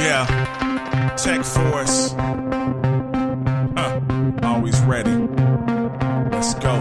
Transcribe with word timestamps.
Yeah, 0.00 0.24
Tech 1.14 1.44
Force. 1.44 2.14
Huh, 3.76 4.00
always 4.42 4.80
ready. 4.80 5.12
Let's 6.32 6.54
go. 6.54 6.72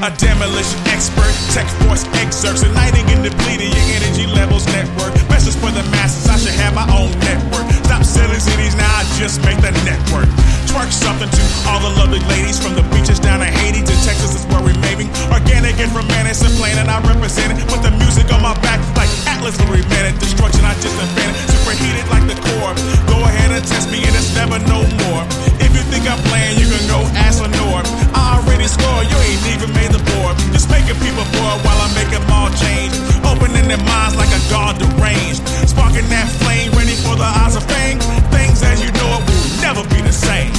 A 0.00 0.10
demolition 0.16 0.80
expert, 0.88 1.32
Tech 1.52 1.68
Force 1.84 2.04
excerpts, 2.24 2.62
igniting 2.62 3.04
and 3.12 3.22
depleting 3.22 3.68
your 3.68 3.86
energy 4.00 4.26
levels 4.26 4.64
network. 4.66 5.12
Message 5.28 5.56
for 5.56 5.70
the 5.70 5.82
masses, 5.92 6.26
I 6.26 6.38
should 6.38 6.54
have 6.54 6.74
my 6.74 6.88
own 6.88 7.12
network. 7.20 7.70
Stop 7.84 8.02
selling 8.02 8.40
cities, 8.40 8.74
now 8.74 8.88
I 8.88 9.04
just 9.18 9.44
make 9.44 9.60
the 9.60 9.72
network. 9.84 10.28
Twerk 10.74 10.90
something 10.90 11.30
to 11.30 11.42
all 11.70 11.78
the 11.78 11.94
lovely 12.02 12.18
ladies 12.26 12.58
from 12.58 12.74
the 12.74 12.82
beaches 12.90 13.22
down 13.22 13.38
to 13.38 13.46
Haiti 13.46 13.78
to 13.78 13.94
Texas 14.02 14.34
is 14.34 14.42
where 14.50 14.58
we're 14.58 14.74
maving. 14.82 15.06
Organic 15.30 15.78
and 15.78 15.86
romantic 15.94 16.34
and 16.42 16.50
plain, 16.58 16.74
and 16.82 16.90
I 16.90 16.98
represent 17.06 17.54
it. 17.54 17.62
Put 17.70 17.86
the 17.86 17.94
music 17.94 18.26
on 18.34 18.42
my 18.42 18.58
back 18.58 18.82
like 18.98 19.06
Atlas 19.30 19.54
will 19.62 19.70
remain 19.70 20.10
it. 20.10 20.18
Destruction 20.18 20.66
I 20.66 20.74
just 20.82 20.98
invented, 20.98 21.38
superheated 21.46 22.02
like 22.10 22.26
the 22.26 22.34
core. 22.42 22.74
Go 23.06 23.22
ahead 23.22 23.54
and 23.54 23.62
test 23.62 23.86
me, 23.86 24.02
and 24.02 24.18
it's 24.18 24.34
never 24.34 24.58
no 24.66 24.82
more. 25.06 25.22
If 25.62 25.70
you 25.78 25.84
think 25.94 26.10
I'm 26.10 26.18
playing, 26.26 26.58
you 26.58 26.66
can 26.66 26.82
go 26.90 27.06
ask 27.22 27.38
Lenore. 27.38 27.86
I 28.10 28.42
already 28.42 28.66
scored, 28.66 29.06
you 29.06 29.18
ain't 29.30 29.46
even 29.54 29.70
made 29.78 29.94
the 29.94 30.02
board. 30.18 30.34
Just 30.50 30.74
making 30.74 30.98
people 30.98 31.22
bored 31.38 31.62
while 31.62 31.78
I 31.78 31.86
make 31.94 32.10
them 32.10 32.26
all 32.34 32.50
change. 32.50 32.98
Opening 33.22 33.70
their 33.70 33.78
minds 33.86 34.18
like 34.18 34.34
a 34.34 34.42
god 34.50 34.82
deranged. 34.82 35.38
Sparking 35.70 36.10
that 36.10 36.26
flame, 36.42 36.74
ready 36.74 36.98
for 36.98 37.14
the 37.14 37.30
eyes 37.46 37.54
of 37.54 37.62
fame. 37.70 38.02
Things 38.34 38.58
as 38.66 38.82
you 38.82 38.90
know 38.98 39.06
it 39.14 39.22
will 39.22 39.46
never 39.62 39.86
be 39.86 40.02
the 40.02 40.10
same. 40.10 40.50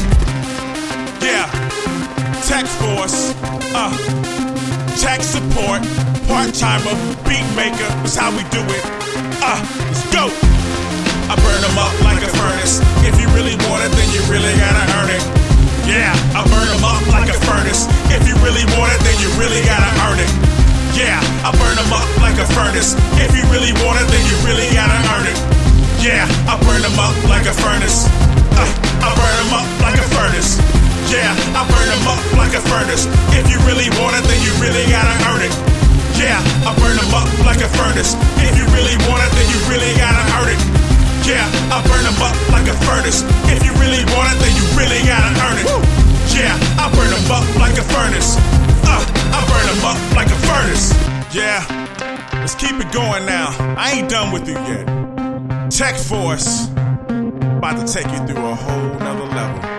Yeah, 1.25 1.49
Tech 2.45 2.69
Force, 2.77 3.33
uh, 3.73 3.89
tech 5.01 5.23
support, 5.23 5.81
part 6.29 6.53
timer, 6.53 6.93
beat 7.25 7.41
maker, 7.57 7.89
is 8.05 8.15
how 8.15 8.29
we 8.29 8.45
do 8.53 8.61
it. 8.61 8.85
Uh, 9.41 9.57
let's 9.89 10.05
go. 10.13 10.29
I 11.25 11.33
burn 11.33 11.61
them 11.65 11.77
up 11.81 11.97
like 12.05 12.21
a 12.21 12.29
furnace. 12.29 12.77
If 13.09 13.17
you 13.19 13.25
really 13.33 13.57
want 13.65 13.81
it, 13.81 13.91
then 13.97 14.07
you 14.13 14.21
really 14.29 14.53
gotta 14.61 14.85
earn 15.01 15.09
it. 15.09 15.23
Yeah, 15.89 16.13
I 16.37 16.45
burn 16.45 16.69
them 16.69 16.85
up 16.85 17.01
like 17.09 17.33
a 17.33 17.34
furnace. 37.77 38.15
If 38.41 38.55
you 38.57 38.65
really 38.75 38.95
want 39.07 39.21
it, 39.23 39.31
then 39.35 39.47
you 39.51 39.59
really 39.71 39.91
gotta 39.99 40.23
earn 40.39 40.49
it. 40.51 40.59
Yeah, 41.25 41.45
I 41.73 41.81
burn 41.85 42.03
them 42.05 42.19
up 42.21 42.35
like 42.53 42.67
a 42.69 42.77
furnace. 42.85 43.23
If 43.49 43.65
you 43.65 43.73
really 43.81 44.03
want 44.13 44.29
it, 44.31 44.37
then 44.39 44.53
you 44.53 44.65
really 44.77 45.01
gotta 45.03 45.31
earn 45.45 45.57
it. 45.59 45.67
Yeah, 46.35 46.53
I 46.77 46.91
burn 46.93 47.09
them 47.09 47.25
up 47.31 47.45
like 47.57 47.77
a 47.77 47.85
furnace. 47.85 48.37
Uh, 48.85 49.01
I 49.33 49.39
burn 49.49 49.65
them 49.65 49.83
up 49.85 49.99
like 50.15 50.29
a 50.29 50.39
furnace. 50.45 50.93
Yeah, 51.33 51.65
let's 52.33 52.55
keep 52.55 52.75
it 52.79 52.91
going 52.91 53.25
now. 53.25 53.55
I 53.77 53.93
ain't 53.93 54.09
done 54.09 54.31
with 54.31 54.47
you 54.47 54.53
yet. 54.53 54.85
Tech 55.71 55.95
Force, 55.95 56.67
about 56.69 57.85
to 57.85 57.91
take 57.91 58.07
you 58.07 58.27
through 58.27 58.45
a 58.45 58.55
whole 58.55 58.99
nother 58.99 59.25
level. 59.25 59.74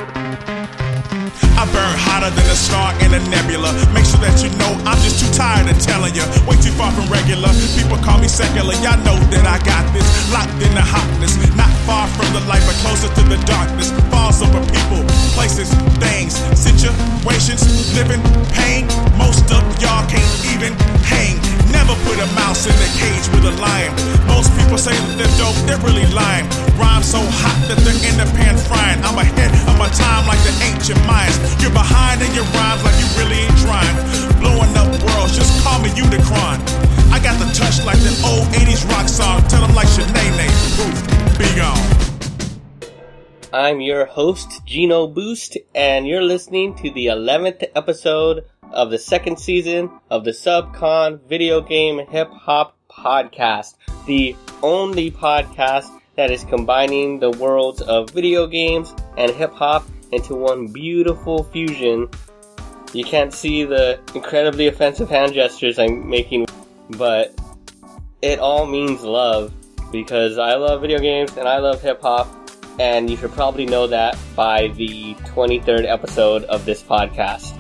Than 2.26 2.42
a 2.50 2.58
star 2.58 2.90
in 3.06 3.14
a 3.14 3.22
nebula. 3.30 3.70
Make 3.94 4.02
sure 4.02 4.18
that 4.18 4.42
you 4.42 4.50
know 4.58 4.74
I'm 4.82 4.98
just 4.98 5.22
too 5.22 5.30
tired 5.30 5.70
of 5.70 5.78
telling 5.78 6.10
you. 6.10 6.26
Way 6.42 6.58
too 6.58 6.74
far 6.74 6.90
from 6.90 7.06
regular. 7.06 7.54
People 7.78 8.02
call 8.02 8.18
me 8.18 8.26
secular. 8.26 8.74
Y'all 8.82 8.98
know 9.06 9.14
that 9.30 9.46
I 9.46 9.62
got 9.62 9.86
this. 9.94 10.02
Locked 10.34 10.58
in 10.58 10.74
the 10.74 10.82
hotness. 10.82 11.38
Not 11.54 11.70
far 11.86 12.10
from 12.18 12.26
the 12.34 12.42
light, 12.50 12.66
but 12.66 12.74
closer 12.82 13.06
to 13.06 13.22
the 13.30 13.38
darkness. 13.46 13.94
Falls 14.10 14.42
over 14.42 14.58
people, 14.74 15.06
places, 15.38 15.70
things, 16.02 16.34
situations. 16.58 17.62
Living 17.94 18.18
pain. 18.50 18.90
Most 19.14 19.46
of 19.54 19.62
y'all 19.78 20.02
can't 20.10 20.26
even 20.50 20.74
hang. 21.06 21.45
Never 21.76 21.92
put 22.08 22.16
a 22.16 22.28
mouse 22.32 22.64
in 22.64 22.72
a 22.72 22.90
cage 22.96 23.28
with 23.36 23.44
a 23.44 23.54
lion. 23.60 23.92
Most 24.24 24.48
people 24.56 24.80
say 24.80 24.96
that 24.96 25.14
they're 25.20 25.36
dope, 25.36 25.56
they're 25.68 25.82
really 25.84 26.08
lying. 26.16 26.48
Rhyme 26.80 27.04
so 27.04 27.20
hot 27.20 27.58
that 27.68 27.76
they're 27.84 28.00
in 28.08 28.16
the 28.16 28.28
pan 28.32 28.56
frying. 28.56 28.96
I'm 29.04 29.18
ahead 29.20 29.52
of 29.68 29.76
my 29.76 29.92
time 29.92 30.24
like 30.24 30.40
the 30.48 30.56
ancient 30.64 30.98
Mayans. 31.04 31.36
You're 31.60 31.76
behind 31.76 32.24
in 32.24 32.32
your 32.32 32.48
rhymes 32.56 32.80
like 32.80 32.96
you 32.96 33.08
really 33.20 33.44
ain't 33.44 33.60
trying. 33.60 33.96
Blowing 34.40 34.72
up 34.80 34.88
worlds, 35.04 35.36
just 35.36 35.52
call 35.60 35.78
me 35.84 35.92
Unicron. 35.92 36.56
I 37.12 37.20
got 37.20 37.36
the 37.36 37.48
touch 37.52 37.84
like 37.84 38.00
that 38.00 38.16
old 38.24 38.48
80s 38.56 38.88
rock 38.88 39.08
song. 39.08 39.44
Tell 39.52 39.60
them 39.60 39.76
like 39.76 39.88
Shanae, 39.92 40.48
Booth, 40.80 41.00
be 41.36 41.48
gone. 41.60 42.05
I'm 43.56 43.80
your 43.80 44.04
host, 44.04 44.66
Gino 44.66 45.06
Boost, 45.06 45.56
and 45.74 46.06
you're 46.06 46.22
listening 46.22 46.74
to 46.74 46.90
the 46.90 47.06
11th 47.06 47.66
episode 47.74 48.44
of 48.70 48.90
the 48.90 48.98
second 48.98 49.38
season 49.38 49.90
of 50.10 50.26
the 50.26 50.32
Subcon 50.32 51.22
Video 51.22 51.62
Game 51.62 52.06
Hip 52.08 52.30
Hop 52.32 52.76
Podcast, 52.90 53.76
the 54.04 54.36
only 54.62 55.10
podcast 55.10 55.88
that 56.16 56.30
is 56.30 56.44
combining 56.44 57.18
the 57.18 57.30
worlds 57.30 57.80
of 57.80 58.10
video 58.10 58.46
games 58.46 58.94
and 59.16 59.32
hip 59.32 59.54
hop 59.54 59.86
into 60.12 60.34
one 60.34 60.66
beautiful 60.66 61.44
fusion. 61.44 62.10
You 62.92 63.04
can't 63.04 63.32
see 63.32 63.64
the 63.64 63.98
incredibly 64.14 64.66
offensive 64.66 65.08
hand 65.08 65.32
gestures 65.32 65.78
I'm 65.78 66.06
making, 66.10 66.44
but 66.90 67.34
it 68.20 68.38
all 68.38 68.66
means 68.66 69.00
love 69.00 69.50
because 69.90 70.36
I 70.36 70.56
love 70.56 70.82
video 70.82 70.98
games 70.98 71.38
and 71.38 71.48
I 71.48 71.56
love 71.56 71.80
hip 71.80 72.02
hop, 72.02 72.45
and 72.78 73.08
you 73.08 73.16
should 73.16 73.32
probably 73.32 73.66
know 73.66 73.86
that 73.86 74.18
by 74.34 74.68
the 74.68 75.14
23rd 75.24 75.84
episode 75.86 76.44
of 76.44 76.64
this 76.64 76.82
podcast. 76.82 77.56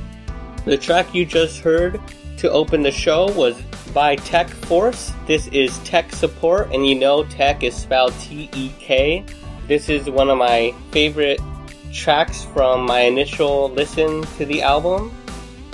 The 0.64 0.76
track 0.76 1.14
you 1.14 1.24
just 1.24 1.60
heard 1.60 2.00
to 2.38 2.50
open 2.50 2.82
the 2.82 2.90
show 2.90 3.30
was 3.32 3.60
by 3.94 4.16
Tech 4.16 4.48
Force. 4.48 5.12
This 5.26 5.46
is 5.48 5.78
Tech 5.78 6.12
Support, 6.12 6.72
and 6.72 6.86
you 6.86 6.94
know 6.94 7.24
Tech 7.24 7.62
is 7.62 7.74
spelled 7.74 8.12
T 8.20 8.50
E 8.54 8.70
K. 8.78 9.24
This 9.66 9.88
is 9.88 10.10
one 10.10 10.28
of 10.28 10.38
my 10.38 10.74
favorite 10.90 11.40
tracks 11.92 12.44
from 12.44 12.84
my 12.84 13.00
initial 13.00 13.70
listen 13.70 14.22
to 14.36 14.44
the 14.44 14.62
album. 14.62 15.14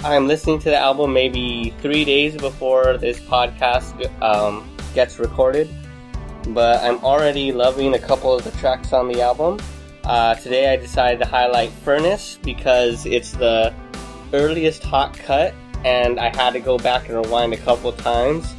I'm 0.04 0.26
listening 0.28 0.58
to 0.60 0.70
the 0.70 0.76
album 0.78 1.12
maybe 1.12 1.74
three 1.80 2.04
days 2.04 2.36
before 2.36 2.96
this 2.96 3.18
podcast 3.20 4.10
um, 4.22 4.68
gets 4.94 5.18
recorded, 5.18 5.68
but 6.48 6.82
I'm 6.82 6.98
already 7.04 7.52
loving 7.52 7.94
a 7.94 7.98
couple 7.98 8.34
of 8.34 8.44
the 8.44 8.50
tracks 8.52 8.92
on 8.92 9.08
the 9.08 9.20
album. 9.20 9.58
Uh, 10.04 10.34
today 10.34 10.72
I 10.72 10.76
decided 10.76 11.20
to 11.20 11.26
highlight 11.26 11.70
Furnace 11.70 12.38
because 12.42 13.06
it's 13.06 13.32
the 13.32 13.72
earliest 14.32 14.82
hot 14.82 15.16
cut, 15.18 15.54
and 15.84 16.18
I 16.18 16.34
had 16.34 16.54
to 16.54 16.60
go 16.60 16.78
back 16.78 17.08
and 17.08 17.16
rewind 17.16 17.52
a 17.52 17.58
couple 17.58 17.92
times. 17.92 18.54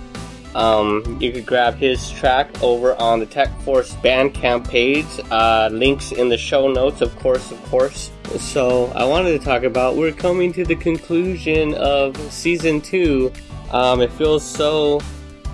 Um, 0.55 1.17
you 1.19 1.31
could 1.31 1.45
grab 1.45 1.75
his 1.75 2.11
track 2.11 2.61
over 2.61 2.95
on 3.01 3.19
the 3.19 3.25
Tech 3.25 3.49
Force 3.61 3.95
Bandcamp 3.95 4.69
page. 4.69 5.07
Uh, 5.31 5.69
links 5.71 6.11
in 6.11 6.29
the 6.29 6.37
show 6.37 6.71
notes, 6.71 7.01
of 7.01 7.15
course, 7.17 7.51
of 7.51 7.61
course. 7.65 8.11
So 8.37 8.91
I 8.95 9.03
wanted 9.03 9.31
to 9.31 9.43
talk 9.43 9.63
about 9.63 9.95
we're 9.95 10.11
coming 10.11 10.53
to 10.53 10.63
the 10.63 10.75
conclusion 10.75 11.73
of 11.73 12.15
season 12.31 12.81
two. 12.81 13.33
Um, 13.71 14.01
it 14.01 14.11
feels 14.11 14.43
so 14.43 15.01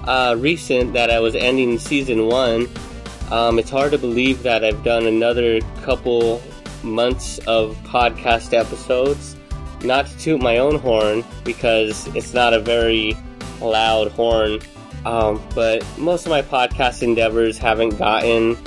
uh, 0.09 0.35
recent 0.37 0.93
that 0.93 1.09
I 1.09 1.19
was 1.19 1.35
ending 1.35 1.79
season 1.79 2.27
one. 2.27 2.67
Um, 3.31 3.59
it's 3.59 3.69
hard 3.69 3.91
to 3.91 3.97
believe 3.97 4.43
that 4.43 4.65
I've 4.65 4.83
done 4.83 5.05
another 5.05 5.61
couple 5.83 6.41
months 6.83 7.37
of 7.47 7.77
podcast 7.83 8.53
episodes. 8.53 9.37
Not 9.83 10.07
to 10.07 10.17
toot 10.17 10.41
my 10.41 10.57
own 10.57 10.79
horn 10.79 11.23
because 11.45 12.07
it's 12.15 12.33
not 12.33 12.53
a 12.53 12.59
very 12.59 13.15
loud 13.61 14.11
horn 14.11 14.59
um, 15.05 15.41
but 15.55 15.85
most 15.97 16.25
of 16.25 16.29
my 16.29 16.41
podcast 16.41 17.03
endeavors 17.03 17.57
haven't 17.57 17.97
gotten 17.97 18.57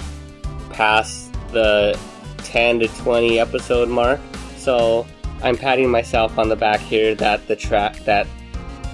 past 0.71 1.33
the 1.53 1.99
10 2.39 2.81
to 2.81 2.89
20 2.89 3.39
episode 3.39 3.89
mark. 3.89 4.21
So 4.57 5.07
I'm 5.43 5.57
patting 5.57 5.91
myself 5.91 6.39
on 6.39 6.49
the 6.49 6.57
back 6.57 6.81
here 6.81 7.15
that 7.17 7.47
the 7.49 7.57
track 7.57 7.97
that 8.05 8.27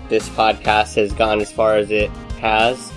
this 0.09 0.29
podcast 0.31 0.97
has 0.97 1.13
gone 1.13 1.41
as 1.41 1.53
far 1.53 1.77
as 1.77 1.91
it 1.91 2.11
has. 2.39 2.93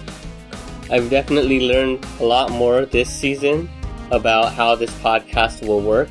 I've 0.90 1.10
definitely 1.10 1.68
learned 1.68 2.06
a 2.20 2.26
lot 2.26 2.52
more 2.52 2.86
this 2.86 3.10
season 3.10 3.70
about 4.12 4.54
how 4.54 4.76
this 4.76 4.92
podcast 5.00 5.66
will 5.66 5.82
work 5.82 6.10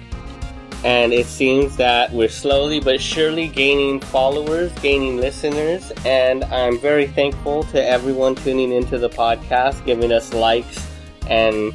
and 0.85 1.13
it 1.13 1.27
seems 1.27 1.77
that 1.77 2.11
we're 2.11 2.29
slowly 2.29 2.81
but 2.81 3.01
surely 3.01 3.49
gaining 3.49 4.01
followers, 4.01 4.73
gaining 4.81 5.19
listeners, 5.19 5.93
and 6.07 6.43
I'm 6.45 6.79
very 6.79 7.07
thankful 7.07 7.65
to 7.65 7.85
everyone 7.85 8.35
tuning 8.35 8.73
into 8.73 8.97
the 8.97 9.11
podcast, 9.11 9.85
giving 9.85 10.11
us 10.11 10.33
likes 10.33 10.87
and 11.27 11.75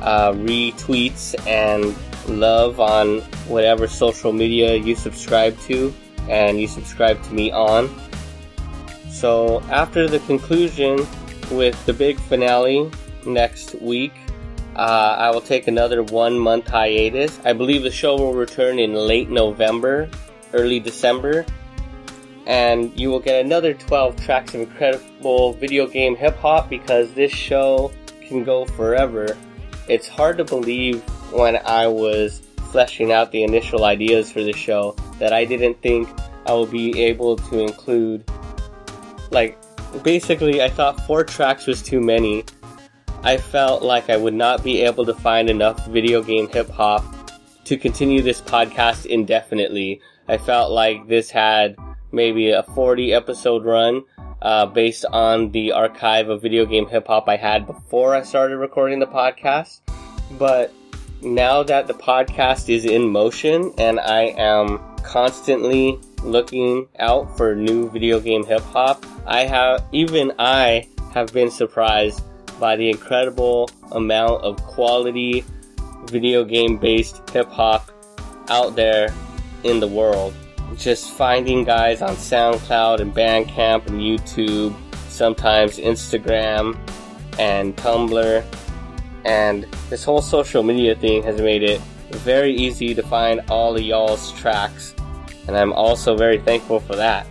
uh, 0.00 0.32
retweets 0.32 1.34
and 1.46 1.94
love 2.28 2.80
on 2.80 3.18
whatever 3.46 3.86
social 3.86 4.32
media 4.32 4.74
you 4.74 4.94
subscribe 4.94 5.58
to 5.60 5.92
and 6.30 6.58
you 6.58 6.66
subscribe 6.66 7.22
to 7.24 7.34
me 7.34 7.52
on. 7.52 7.90
So 9.16 9.60
after 9.70 10.08
the 10.08 10.18
conclusion 10.20 11.06
with 11.50 11.84
the 11.86 11.92
big 11.92 12.18
finale, 12.20 12.90
next 13.26 13.74
week. 13.80 14.12
Uh, 14.74 15.16
I 15.18 15.30
will 15.30 15.40
take 15.40 15.68
another 15.68 16.02
one 16.02 16.38
month 16.38 16.68
hiatus. 16.68 17.38
I 17.44 17.52
believe 17.52 17.82
the 17.82 17.90
show 17.90 18.16
will 18.16 18.34
return 18.34 18.78
in 18.78 18.94
late 18.94 19.30
November, 19.30 20.08
early 20.52 20.80
December, 20.80 21.46
and 22.46 22.98
you 22.98 23.10
will 23.10 23.20
get 23.20 23.44
another 23.44 23.74
12 23.74 24.16
tracks 24.20 24.54
of 24.54 24.60
incredible 24.60 25.54
video 25.54 25.86
game 25.86 26.14
hip 26.14 26.36
hop 26.36 26.68
because 26.68 27.12
this 27.14 27.32
show 27.32 27.90
can 28.20 28.44
go 28.44 28.66
forever. 28.66 29.36
It's 29.88 30.08
hard 30.08 30.36
to 30.38 30.44
believe 30.44 31.02
when 31.32 31.56
I 31.56 31.86
was 31.86 32.42
fleshing 32.70 33.12
out 33.12 33.32
the 33.32 33.44
initial 33.44 33.84
ideas 33.84 34.30
for 34.30 34.42
the 34.42 34.52
show 34.52 34.94
that 35.18 35.32
I 35.32 35.44
didn't 35.44 35.80
think 35.80 36.08
I 36.44 36.52
would 36.52 36.70
be 36.70 37.00
able 37.02 37.36
to 37.36 37.60
include. 37.60 38.30
Like, 39.30 39.58
basically, 40.02 40.62
I 40.62 40.68
thought 40.68 41.06
four 41.06 41.24
tracks 41.24 41.66
was 41.66 41.82
too 41.82 42.00
many, 42.00 42.44
I 43.26 43.38
felt 43.38 43.82
like 43.82 44.08
I 44.08 44.16
would 44.16 44.34
not 44.34 44.62
be 44.62 44.82
able 44.82 45.04
to 45.04 45.12
find 45.14 45.50
enough 45.50 45.84
video 45.88 46.22
game 46.22 46.48
hip 46.48 46.70
hop 46.70 47.04
to 47.64 47.76
continue 47.76 48.22
this 48.22 48.40
podcast 48.40 49.06
indefinitely. 49.06 50.00
I 50.28 50.38
felt 50.38 50.70
like 50.70 51.08
this 51.08 51.28
had 51.28 51.74
maybe 52.12 52.50
a 52.50 52.62
40 52.62 53.12
episode 53.12 53.64
run 53.64 54.04
uh, 54.42 54.66
based 54.66 55.04
on 55.06 55.50
the 55.50 55.72
archive 55.72 56.28
of 56.28 56.40
video 56.40 56.66
game 56.66 56.86
hip 56.86 57.08
hop 57.08 57.28
I 57.28 57.36
had 57.36 57.66
before 57.66 58.14
I 58.14 58.22
started 58.22 58.58
recording 58.58 59.00
the 59.00 59.06
podcast. 59.06 59.80
But 60.38 60.72
now 61.20 61.64
that 61.64 61.88
the 61.88 61.94
podcast 61.94 62.72
is 62.72 62.84
in 62.84 63.08
motion 63.08 63.72
and 63.76 63.98
I 63.98 64.34
am 64.36 64.78
constantly 65.06 65.98
looking 66.22 66.88
out 66.98 67.36
for 67.36 67.54
new 67.54 67.88
video 67.90 68.18
game 68.18 68.44
hip 68.44 68.62
hop, 68.62 69.06
I 69.24 69.44
have, 69.44 69.84
even 69.92 70.32
I 70.38 70.88
have 71.14 71.32
been 71.32 71.50
surprised 71.50 72.22
by 72.58 72.76
the 72.76 72.90
incredible 72.90 73.70
amount 73.92 74.42
of 74.42 74.56
quality 74.64 75.44
video 76.06 76.44
game 76.44 76.76
based 76.76 77.28
hip 77.30 77.48
hop 77.50 77.90
out 78.48 78.74
there 78.74 79.14
in 79.62 79.78
the 79.78 79.86
world. 79.86 80.34
Just 80.76 81.12
finding 81.12 81.62
guys 81.62 82.02
on 82.02 82.16
SoundCloud 82.16 83.00
and 83.00 83.14
Bandcamp 83.14 83.86
and 83.86 84.00
YouTube, 84.00 84.74
sometimes 85.08 85.78
Instagram 85.78 86.76
and 87.38 87.76
Tumblr. 87.76 88.44
And 89.24 89.66
this 89.88 90.02
whole 90.02 90.22
social 90.22 90.62
media 90.64 90.96
thing 90.96 91.22
has 91.22 91.40
made 91.40 91.62
it 91.62 91.80
very 92.10 92.54
easy 92.54 92.94
to 92.94 93.02
find 93.02 93.40
all 93.48 93.76
of 93.76 93.82
y'all's 93.82 94.32
tracks. 94.32 94.95
And 95.46 95.56
I'm 95.56 95.72
also 95.72 96.16
very 96.16 96.38
thankful 96.38 96.80
for 96.80 96.96
that. 96.96 97.26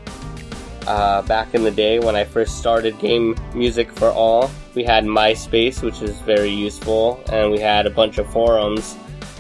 Uh, 0.88 1.24
back 1.24 1.56
in 1.56 1.64
the 1.64 1.72
day 1.72 2.00
when 2.00 2.16
I 2.16 2.24
first 2.24 2.60
started 2.60 3.00
Game 3.00 3.36
Music 3.56 3.92
for 3.92 4.10
All, 4.10 4.52
we 4.76 4.84
had 4.84 5.04
MySpace, 5.04 5.82
which 5.82 6.00
was 6.00 6.20
very 6.22 6.50
useful, 6.50 7.24
and 7.32 7.52
we 7.52 7.60
had 7.60 7.88
a 7.88 7.90
bunch 7.90 8.20
of 8.20 8.32
forums, 8.32 8.96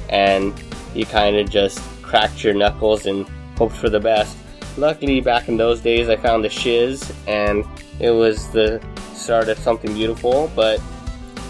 and 0.09 0.53
you 0.95 1.05
kind 1.05 1.35
of 1.35 1.49
just 1.49 1.79
cracked 2.01 2.43
your 2.43 2.55
knuckles 2.55 3.05
and 3.05 3.27
hoped 3.57 3.75
for 3.75 3.89
the 3.89 3.99
best. 3.99 4.35
Luckily, 4.75 5.21
back 5.21 5.47
in 5.47 5.55
those 5.55 5.81
days, 5.81 6.09
I 6.09 6.15
found 6.15 6.43
the 6.43 6.49
shiz, 6.49 7.13
and 7.27 7.63
it 7.99 8.09
was 8.09 8.49
the 8.49 8.83
start 9.13 9.47
of 9.47 9.59
something 9.59 9.93
beautiful, 9.93 10.51
but 10.55 10.81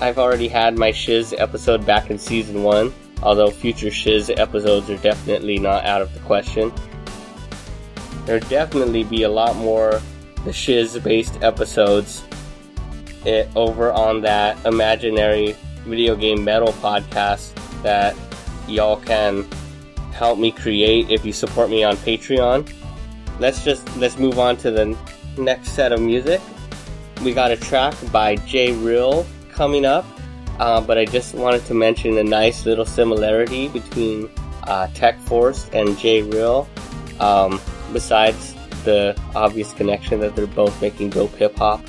I've 0.02 0.20
already 0.20 0.50
had 0.50 0.78
my 0.78 0.92
shiz 0.92 1.34
episode 1.38 1.86
back 1.86 2.10
in 2.10 2.20
season 2.20 2.64
1, 2.64 2.94
although 3.24 3.50
future 3.50 3.92
shiz 3.92 4.30
episodes 4.30 4.90
are 4.90 4.98
definitely 4.98 5.58
not 5.58 5.86
out 5.86 6.02
of 6.02 6.14
the 6.14 6.20
question 6.20 6.74
there'd 8.26 8.48
definitely 8.50 9.04
be 9.04 9.24
a 9.24 9.30
lot 9.30 9.56
more 9.56 10.02
the 10.46 10.54
shiz 10.54 10.98
based 11.00 11.42
episodes 11.42 12.24
it, 13.26 13.50
over 13.56 13.92
on 13.92 14.22
that 14.22 14.64
imaginary 14.66 15.56
video 15.86 16.16
game 16.16 16.44
metal 16.44 16.74
podcast 16.74 17.54
that 17.82 18.16
y'all 18.68 18.98
can 18.98 19.46
help 20.12 20.40
me 20.40 20.52
create 20.52 21.10
if 21.10 21.26
you 21.26 21.34
support 21.34 21.70
me 21.70 21.84
on 21.84 21.96
Patreon. 21.98 22.72
Let's 23.40 23.64
just 23.64 23.96
let's 23.98 24.18
move 24.18 24.40
on 24.40 24.58
to 24.58 24.72
the 24.72 24.98
next 25.38 25.72
set 25.72 25.92
of 25.92 26.02
music. 26.02 26.42
We 27.24 27.34
got 27.34 27.52
a 27.52 27.58
track 27.58 27.96
by 28.12 28.36
J 28.38 28.72
Real 28.74 29.26
coming 29.50 29.86
up, 29.86 30.06
uh, 30.60 30.82
but 30.82 30.98
I 30.98 31.06
just 31.06 31.34
wanted 31.34 31.66
to 31.66 31.74
mention 31.74 32.18
a 32.18 32.24
nice 32.24 32.66
little 32.66 32.86
similarity 32.86 33.68
between 33.68 34.30
uh, 34.64 34.88
Tech 34.94 35.20
Force 35.22 35.70
and 35.74 35.98
J 35.98 36.22
Real. 36.24 36.68
Um, 37.20 37.60
besides 37.94 38.54
the 38.84 39.20
obvious 39.36 39.74
connection 39.74 40.20
that 40.20 40.36
they're 40.36 40.48
both 40.48 40.80
making 40.82 41.10
dope 41.10 41.34
hip 41.36 41.58
hop. 41.58 41.82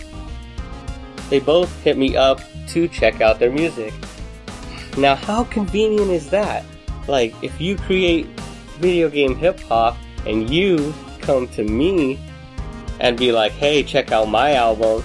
They 1.29 1.41
both 1.41 1.83
hit 1.83 1.97
me 1.99 2.17
up 2.17 2.41
to 2.69 2.89
check 2.89 3.21
out 3.21 3.39
their 3.39 3.51
music. 3.51 3.93
Now, 4.97 5.15
how 5.15 5.45
convenient 5.45 6.11
is 6.11 6.31
that? 6.31 6.65
Like, 7.07 7.35
if 7.43 7.61
you 7.61 7.77
create 7.77 8.27
video 8.79 9.11
game 9.11 9.37
hip 9.37 9.61
hop 9.61 9.97
and 10.25 10.49
you 10.49 10.95
come 11.21 11.49
to 11.49 11.63
me 11.63 12.19
and 13.01 13.17
be 13.19 13.33
like, 13.33 13.53
hey, 13.53 13.83
check 13.83 14.13
out 14.13 14.29
my 14.29 14.55
album, 14.55 15.05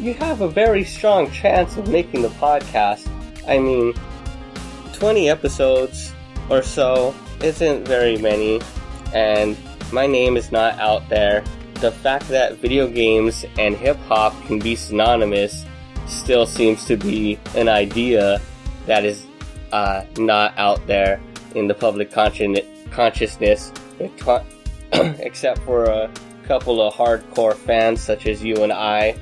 you 0.00 0.14
have 0.14 0.40
a 0.40 0.48
very 0.48 0.84
strong 0.84 1.30
chance 1.30 1.76
of 1.76 1.88
making 1.88 2.22
the 2.22 2.28
podcast. 2.28 3.08
I 3.46 3.58
mean, 3.58 3.94
20 4.92 5.28
episodes 5.28 6.12
or 6.50 6.62
so 6.62 7.14
isn't 7.42 7.86
very 7.86 8.16
many, 8.16 8.60
and 9.12 9.56
my 9.92 10.06
name 10.06 10.36
is 10.36 10.52
not 10.52 10.78
out 10.78 11.08
there. 11.08 11.44
The 11.80 11.90
fact 11.90 12.28
that 12.28 12.56
video 12.56 12.88
games 12.88 13.44
and 13.58 13.76
hip 13.76 13.96
hop 14.08 14.34
can 14.46 14.58
be 14.58 14.76
synonymous 14.76 15.64
still 16.06 16.46
seems 16.46 16.84
to 16.86 16.96
be 16.96 17.38
an 17.54 17.68
idea 17.68 18.40
that 18.86 19.04
is 19.04 19.26
uh, 19.72 20.04
not 20.18 20.56
out 20.58 20.86
there 20.86 21.20
in 21.54 21.66
the 21.68 21.74
public 21.74 22.10
consciousness, 22.12 23.72
except 24.92 25.60
for 25.62 25.84
a 25.84 26.10
couple 26.44 26.80
of 26.80 26.94
hardcore 26.94 27.54
fans 27.54 28.00
such 28.00 28.26
as 28.26 28.42
you 28.42 28.62
and 28.62 28.72
I. 28.72 29.16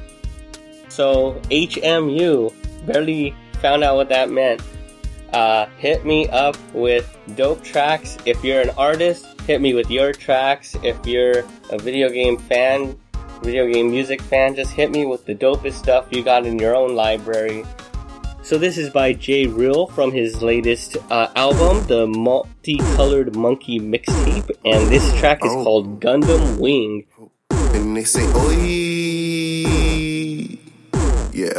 So, 0.89 1.41
HMU 1.51 2.53
barely 2.87 3.35
found 3.61 3.83
out 3.83 3.97
what 3.97 4.09
that 4.11 4.31
meant. 4.31 4.61
Uh, 5.33 5.67
hit 5.79 6.05
me 6.05 6.29
up 6.29 6.57
with 6.75 7.17
dope 7.37 7.65
tracks 7.65 8.19
if 8.27 8.45
you're 8.45 8.61
an 8.61 8.71
artist 8.77 9.32
hit 9.47 9.61
me 9.61 9.75
with 9.75 9.91
your 9.91 10.13
tracks. 10.13 10.77
If 10.83 11.05
you're 11.07 11.45
a 11.71 11.79
video 11.79 12.09
game 12.09 12.39
fan, 12.39 12.99
video 13.43 13.71
game 13.71 13.91
music 13.91 14.21
fan, 14.23 14.55
just 14.55 14.73
hit 14.73 14.91
me 14.91 15.05
with 15.05 15.27
the 15.27 15.35
dopest 15.35 15.75
stuff 15.75 16.07
you 16.11 16.23
got 16.23 16.47
in 16.47 16.59
your 16.59 16.77
own 16.77 16.95
library. 16.95 17.65
So 18.43 18.59
this 18.59 18.77
is 18.77 18.91
by 18.91 19.13
J 19.13 19.47
Real 19.47 19.87
from 19.87 20.11
his 20.11 20.43
latest 20.43 20.97
uh, 21.11 21.29
album, 21.37 21.87
the 21.87 22.07
Multicolored 22.09 23.37
Monkey 23.37 23.79
Mixtape, 23.79 24.51
and 24.65 24.89
this 24.91 25.17
track 25.19 25.45
is 25.45 25.53
oh. 25.53 25.63
called 25.63 26.01
Gundam 26.01 26.59
Wing. 26.59 27.07
And 27.51 27.97
they 27.97 28.05
say, 28.05 28.23
"Oi, 28.35 28.53
yeah." 31.33 31.53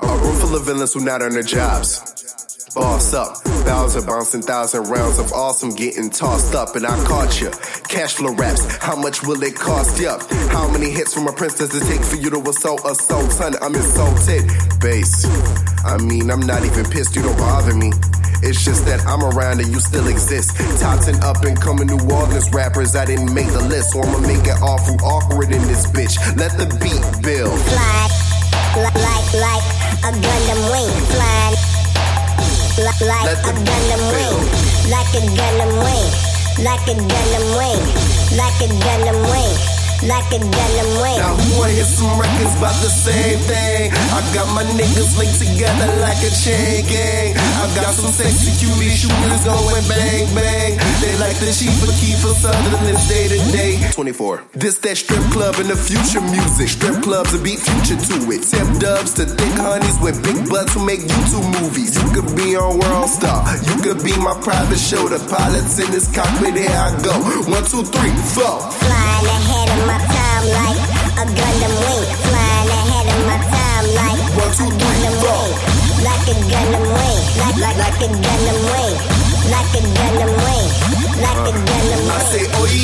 A 0.00 0.16
room 0.16 0.36
full 0.36 0.56
of 0.56 0.64
villains 0.64 0.94
who 0.94 1.04
not 1.04 1.20
earn 1.20 1.34
their 1.34 1.42
jobs. 1.42 2.23
Boss 2.74 3.14
up, 3.14 3.36
thousand 3.38 4.04
bouncing, 4.04 4.42
thousand 4.42 4.82
rounds 4.90 5.20
of 5.20 5.32
awesome 5.32 5.70
getting 5.70 6.10
tossed 6.10 6.56
up, 6.56 6.74
and 6.74 6.84
I 6.84 6.96
caught 7.04 7.40
you. 7.40 7.50
Cash 7.88 8.14
flow 8.14 8.34
raps, 8.34 8.66
how 8.78 8.96
much 8.96 9.22
will 9.22 9.40
it 9.44 9.54
cost 9.54 10.00
you? 10.00 10.10
How 10.50 10.68
many 10.72 10.90
hits 10.90 11.14
from 11.14 11.28
a 11.28 11.32
prince 11.32 11.54
does 11.54 11.72
it 11.72 11.86
take 11.86 12.04
for 12.04 12.16
you 12.16 12.30
to 12.30 12.40
assault 12.50 12.82
a 12.84 12.96
soul? 12.96 13.30
Son, 13.30 13.54
I'm 13.62 13.76
insulted. 13.76 14.50
Base, 14.80 15.24
I 15.84 15.98
mean, 15.98 16.32
I'm 16.32 16.40
not 16.40 16.64
even 16.64 16.84
pissed, 16.90 17.14
you 17.14 17.22
don't 17.22 17.38
bother 17.38 17.76
me. 17.76 17.92
It's 18.42 18.64
just 18.64 18.84
that 18.86 19.06
I'm 19.06 19.22
around 19.22 19.60
and 19.60 19.68
you 19.68 19.78
still 19.78 20.08
exist. 20.08 20.56
Top 20.80 20.98
10 20.98 21.22
up 21.22 21.44
and 21.44 21.56
coming 21.60 21.86
New 21.86 22.00
Orleans 22.10 22.52
rappers, 22.52 22.96
I 22.96 23.04
didn't 23.04 23.32
make 23.32 23.52
the 23.52 23.62
list, 23.62 23.92
so 23.92 24.02
I'ma 24.02 24.18
make 24.26 24.44
it 24.50 24.60
awful 24.60 24.98
awkward 25.06 25.52
in 25.52 25.62
this 25.62 25.86
bitch. 25.92 26.18
Let 26.36 26.50
the 26.58 26.66
beat 26.82 27.22
build. 27.22 27.54
Fly, 27.54 28.82
like, 28.82 28.94
like, 28.98 29.30
like 29.38 29.64
a 30.02 30.18
Gundam 30.18 30.72
wing. 30.72 31.83
Like, 32.78 33.00
like 33.00 33.46
a 33.46 33.52
Gundam 33.52 34.02
wing, 34.12 34.90
like 34.90 35.14
a 35.14 35.20
Gundam 35.36 35.72
wing, 35.84 36.64
like 36.64 36.86
a 36.88 36.94
Gundam 36.94 37.46
wing, 37.58 37.80
like 38.36 38.60
a 38.60 38.68
Gundam 38.82 39.22
wing 39.30 39.73
like 40.02 40.26
a 40.34 40.40
Gundam 40.42 40.90
wing. 40.98 41.18
Now 41.22 41.34
who 41.38 41.60
wanna 41.60 41.72
hear 41.72 41.86
some 41.86 42.18
records 42.18 42.54
about 42.58 42.74
the 42.82 42.90
same 42.90 43.38
thing? 43.46 43.92
I 43.92 44.20
got 44.34 44.48
my 44.54 44.64
niggas 44.74 45.14
linked 45.18 45.38
together 45.38 45.88
like 46.02 46.18
a 46.24 46.32
chain 46.34 46.82
gang. 46.90 47.36
I 47.38 47.70
got 47.78 47.94
some 47.94 48.10
sexy 48.10 48.50
cutie 48.58 48.90
shooters 48.90 49.44
going 49.46 49.86
bang 49.86 50.26
bang. 50.34 50.72
They 51.00 51.14
like 51.22 51.38
the 51.38 51.52
Chief 51.54 51.74
of 51.84 51.94
Kiefer 52.00 52.34
Sutherland 52.34 52.98
day 53.08 53.28
to 53.28 53.38
day. 53.52 53.72
24. 53.92 54.42
This 54.54 54.78
that 54.84 54.96
strip 54.96 55.22
club 55.30 55.56
in 55.60 55.68
the 55.68 55.76
future 55.76 56.20
music. 56.20 56.68
Strip 56.68 57.02
clubs 57.02 57.32
will 57.32 57.42
beat 57.42 57.60
future 57.60 57.96
to 57.96 58.16
it. 58.32 58.42
Tip 58.42 58.68
dubs 58.80 59.14
to 59.14 59.24
thick 59.24 59.54
honeys 59.60 59.98
with 60.00 60.18
big 60.24 60.48
butts 60.48 60.74
who 60.74 60.84
make 60.84 61.00
YouTube 61.00 61.46
movies. 61.60 61.94
You 61.94 62.06
could 62.10 62.30
be 62.36 62.56
on 62.56 62.78
World 62.78 63.08
Star. 63.08 63.44
You 63.62 63.74
could 63.82 64.02
be 64.02 64.16
my 64.18 64.34
private 64.42 64.78
show. 64.78 65.08
The 65.08 65.20
pilots 65.30 65.78
in 65.78 65.90
this 65.90 66.10
cockpit, 66.14 66.56
here 66.56 66.70
I 66.70 66.90
go. 67.02 67.14
One, 67.50 67.64
two, 67.64 67.84
three, 67.84 68.14
four. 68.34 68.58
Flying 68.82 69.28
ahead 69.28 69.68
of 69.78 69.83
my 69.86 69.98
time 69.98 70.44
like 70.58 70.80
a 71.20 71.24
Gundam 71.36 71.74
wing. 71.84 72.04
Flying 72.24 72.70
ahead 72.78 73.06
of 73.12 73.20
my 73.26 73.38
time 73.52 73.86
like 74.00 74.22
a 74.44 74.66
Gundam 74.80 75.16
wing. 75.24 75.52
Like 76.04 76.28
a 76.28 76.34
Gundam 76.50 76.84
wing. 76.94 77.20
Like, 77.40 77.76
like, 77.76 78.00
a 78.00 78.08
Gundam 78.08 78.58
wing. 78.70 79.23
I 82.04 82.20
say, 82.30 82.44
oi, 82.56 82.76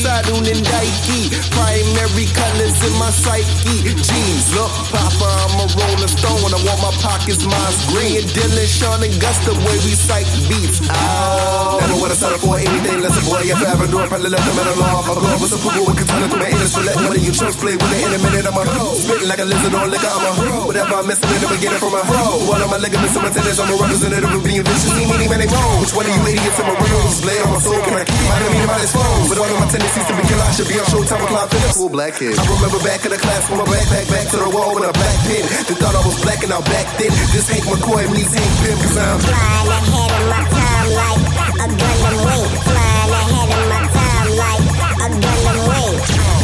Sadun 0.00 0.44
and 0.44 0.60
Daiki, 0.60 1.28
primary 1.52 2.26
colors 2.36 2.76
in 2.84 2.92
my 3.00 3.08
psyche. 3.08 3.96
Jeez, 3.96 4.44
look, 4.56 4.72
Papa, 4.92 5.24
I'm 5.24 5.60
a 5.60 5.66
rolling 5.72 6.08
stone. 6.08 6.52
I 6.52 6.60
want 6.64 6.80
my 6.84 6.92
pockets, 7.00 7.44
mine's 7.48 7.80
green. 7.88 8.24
Dylan, 8.32 8.68
Sean, 8.68 9.00
and 9.04 9.16
Gus, 9.20 9.38
the 9.44 9.52
way 9.60 9.76
we 9.84 9.92
psych 9.96 10.28
beats. 10.48 10.84
Ow. 10.88 11.78
Never 11.80 11.96
would 12.00 12.10
have 12.12 12.20
settled 12.20 12.40
for 12.44 12.56
anything 12.60 13.00
less 13.00 13.16
a 13.16 13.22
boy. 13.24 13.40
If 13.44 13.56
I 13.56 13.72
ever 13.72 13.86
do, 13.88 13.98
I 14.00 14.06
probably 14.08 14.30
left 14.30 14.44
them 14.44 14.58
at 14.60 14.66
a 14.68 14.74
law. 14.80 15.00
My 15.04 15.14
blood 15.16 15.40
was 15.40 15.52
a 15.52 15.58
poo 15.60 15.84
with 15.84 15.96
katana 15.96 16.28
through 16.28 16.44
my 16.44 16.48
anus. 16.48 16.72
So 16.76 16.80
let 16.80 16.96
one 16.96 17.16
of 17.16 17.22
you 17.24 17.32
chumps 17.32 17.56
play 17.56 17.76
with 17.76 17.92
it 17.92 18.00
in 18.04 18.12
a 18.16 18.20
minute. 18.20 18.44
I'm 18.48 18.56
a 18.56 18.64
spitting 19.00 19.28
like 19.28 19.40
a 19.40 19.46
lizard 19.48 19.74
on 19.76 19.88
liquor. 19.88 20.12
I'm 20.12 20.24
a 20.28 20.64
whatever 20.64 20.96
I'm 20.96 21.06
missing 21.08 21.28
in 21.28 21.40
the 21.40 21.48
beginning 21.56 21.80
from 21.80 21.92
a 21.96 22.00
One 22.48 22.60
of 22.60 22.68
my 22.68 22.80
ligaments 22.80 23.16
and 23.16 23.24
my 23.24 23.30
tendons. 23.32 23.60
I'm 23.60 23.68
a 23.68 23.76
representative 23.80 24.32
of 24.32 24.44
being 24.44 24.64
vicious. 24.64 24.89
See, 24.90 25.06
meaning, 25.06 25.30
man, 25.30 25.40
they 25.40 25.50
wrong. 25.50 25.78
Which 25.80 25.94
one 25.94 26.06
of 26.06 26.12
you 26.12 26.22
idiots 26.26 26.58
in 26.58 26.66
my 26.66 26.74
rooms? 26.74 27.16
Lay 27.22 27.38
on 27.40 27.50
my 27.54 27.60
soul. 27.62 27.78
Can 27.80 27.94
I 27.94 28.04
keep 28.04 28.22
my 28.26 28.36
enemy 28.42 28.66
by 28.66 28.78
his 28.82 28.92
phone? 28.92 29.20
With 29.30 29.38
all 29.38 29.50
of 29.50 29.58
my 29.62 29.68
tendencies 29.70 30.06
to 30.10 30.14
be 30.18 30.22
killer, 30.26 30.46
I 30.46 30.52
should 30.52 30.68
be 30.68 30.76
on 30.80 30.86
Showtime 30.90 31.20
with 31.22 31.30
Clyde 31.30 31.50
Phillips. 31.50 31.76
Cool 31.78 31.90
black 31.90 32.12
kid. 32.18 32.34
I 32.34 32.42
remember 32.50 32.80
back 32.82 33.00
in 33.06 33.10
the 33.14 33.20
class 33.20 33.42
with 33.46 33.58
my 33.62 33.66
backpack 33.70 34.06
back 34.10 34.26
to 34.34 34.36
the 34.42 34.50
wall 34.50 34.74
with 34.74 34.90
a 34.90 34.92
black 34.92 35.18
pin. 35.26 35.42
They 35.70 35.76
thought 35.78 35.94
I 35.94 36.02
was 36.02 36.18
black 36.22 36.42
and 36.42 36.52
I'm 36.52 36.64
back 36.66 36.86
then. 36.98 37.10
This 37.30 37.46
Hank 37.46 37.64
McCoy 37.70 38.04
meets 38.10 38.34
Hank 38.34 38.52
Pym 38.60 38.76
cause 38.82 38.98
I'm 38.98 39.18
Flying 39.22 39.70
ahead 39.70 40.10
of 40.10 40.24
my 40.26 40.40
time 40.50 40.88
like 40.98 41.22
a 41.54 41.66
Gundam 41.70 42.16
wing. 42.26 42.44
Flying 42.66 43.12
ahead 43.14 43.50
of 43.54 43.62
my 43.70 43.80
time 43.94 44.30
like 44.40 44.66
a 45.00 45.08
Gundam 45.10 45.58
wing, 45.70 45.94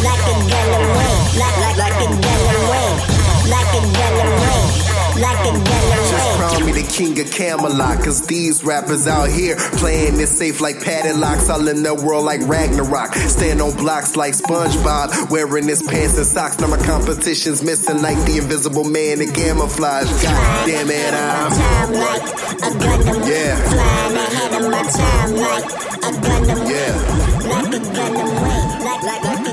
like 0.07 0.23
a 0.23 0.35
Gundam 0.47 0.85
wing, 0.95 1.19
like 1.35 1.57
like 1.63 1.77
like 1.77 1.99
a 1.99 2.07
Gundam 2.07 2.63
wing, 2.71 2.95
like 3.51 3.71
a 3.75 3.81
Gundam 3.97 4.31
wing, 4.39 4.65
like 5.19 5.43
a 5.43 5.51
Gundam 5.51 5.67
Just 5.67 5.71
wing. 5.71 5.76
Me 6.67 6.73
the 6.73 6.87
king 6.91 7.19
of 7.19 7.31
Camelot, 7.31 8.03
cause 8.03 8.27
these 8.27 8.63
rappers 8.63 9.07
out 9.07 9.29
here 9.29 9.55
playing 9.79 10.19
it 10.19 10.27
safe 10.27 10.59
like 10.59 10.83
padlocks, 10.83 11.49
all 11.49 11.67
in 11.67 11.81
their 11.83 11.95
world 11.95 12.25
like 12.25 12.41
Ragnarok. 12.41 13.15
Stand 13.15 13.61
on 13.61 13.75
blocks 13.77 14.15
like 14.15 14.33
SpongeBob, 14.33 15.31
wearing 15.31 15.67
his 15.67 15.81
pants 15.81 16.17
and 16.17 16.25
socks. 16.25 16.59
Now 16.59 16.67
my 16.67 16.77
competition's 16.77 17.63
missing 17.63 18.01
like 18.01 18.17
the 18.25 18.37
invisible 18.37 18.83
man 18.83 19.21
in 19.21 19.31
camouflage. 19.31 20.07
God 20.21 20.67
damn 20.67 20.89
it, 20.89 21.13
I'm. 21.13 21.51
Time 21.51 21.93
like 21.93 22.23
a 22.23 22.69
Gundam. 22.75 23.27
Yeah. 23.27 23.55
Flying 23.69 24.17
ahead 24.17 24.53
of 24.61 24.69
my 24.69 24.83
time 24.83 25.31
like 25.35 25.65
a 26.03 26.11
Gundam 26.19 26.69
Yeah. 26.69 26.95
like 27.47 27.73
a 27.73 27.79
Gundam 27.79 28.29
wing, 28.43 28.83
like 28.83 29.03
like 29.03 29.23
like 29.23 29.46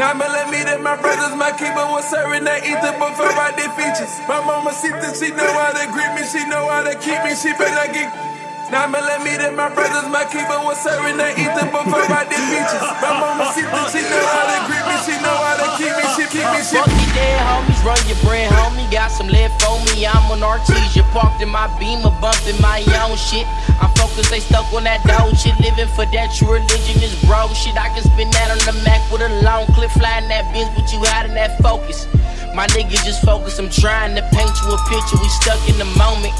nine 0.00 0.16
millimeter, 0.16 0.78
my 0.80 0.96
brother's 0.96 1.36
my 1.36 1.52
keeper 1.52 1.84
was 1.92 2.08
serving 2.08 2.44
that 2.44 2.64
ether 2.64 2.96
before 2.96 3.36
I 3.36 3.52
did 3.52 3.68
features. 3.76 4.16
My 4.26 4.40
mama 4.40 4.72
see 4.72 4.88
that 4.88 5.12
she 5.12 5.28
know 5.36 5.52
how 5.52 5.76
to 5.76 5.84
greet 5.92 6.12
me, 6.16 6.24
she 6.24 6.40
know 6.48 6.64
how 6.72 6.82
to 6.82 6.96
keep 6.96 7.20
me, 7.20 7.36
she 7.36 7.52
better 7.52 7.92
get. 7.92 8.29
Nine 8.70 8.94
millimeter, 8.94 9.50
my 9.50 9.66
brother's 9.66 10.06
my 10.14 10.22
keeper 10.30 10.54
was 10.62 10.78
serving 10.78 11.18
that 11.18 11.34
ether 11.34 11.66
before 11.74 12.06
I 12.06 12.22
did 12.22 12.38
features. 12.54 12.86
My 13.02 13.18
mama 13.18 13.50
see 13.50 13.66
that 13.66 13.90
she 13.90 13.98
know 13.98 14.22
how 14.30 14.46
to 14.46 14.58
greet 14.70 14.86
me, 14.86 14.94
she 15.02 15.14
know 15.18 15.34
how 15.42 15.58
to 15.58 15.68
keep 15.74 15.90
me, 15.90 16.06
she 16.14 16.24
keep 16.30 16.46
me, 16.54 16.62
she. 16.62 16.78
Fuck 16.78 16.86
your 16.86 17.10
dead 17.10 17.42
homies, 17.50 17.82
run 17.82 17.98
your 18.06 18.22
bread, 18.22 18.46
homie. 18.54 18.86
Got 18.86 19.10
some 19.10 19.26
left 19.26 19.58
for 19.58 19.74
me, 19.90 20.06
I'm 20.06 20.22
on 20.30 20.38
Artesia. 20.38 21.02
Parked 21.10 21.42
in 21.42 21.50
my 21.50 21.66
beamer, 21.82 22.14
bumping 22.22 22.54
my 22.62 22.78
own 23.02 23.18
shit. 23.18 23.42
I'm 23.82 23.90
focused, 23.98 24.30
they 24.30 24.38
stuck 24.38 24.70
on 24.70 24.86
that 24.86 25.02
dope 25.02 25.34
shit. 25.34 25.58
Living 25.58 25.90
for 25.90 26.06
that 26.06 26.30
true 26.30 26.54
religion 26.54 27.02
is 27.02 27.10
bro 27.26 27.50
shit. 27.50 27.74
I 27.74 27.90
can 27.90 28.06
spin 28.06 28.30
that 28.38 28.54
on 28.54 28.62
the 28.70 28.74
Mac 28.86 29.02
with 29.10 29.26
a 29.26 29.30
long 29.42 29.66
clip, 29.74 29.90
flying 29.90 30.30
that 30.30 30.46
bitch, 30.54 30.70
but 30.78 30.86
you 30.94 31.02
out 31.10 31.26
in 31.26 31.34
that 31.34 31.58
focus. 31.58 32.06
My 32.54 32.70
nigga 32.70 32.94
just 33.02 33.26
focus, 33.26 33.58
I'm 33.58 33.70
trying 33.70 34.14
to 34.14 34.22
paint 34.30 34.54
you 34.62 34.70
a 34.70 34.78
picture. 34.86 35.18
We 35.18 35.26
stuck 35.42 35.58
in 35.66 35.74
the 35.74 35.90
moment. 35.98 36.38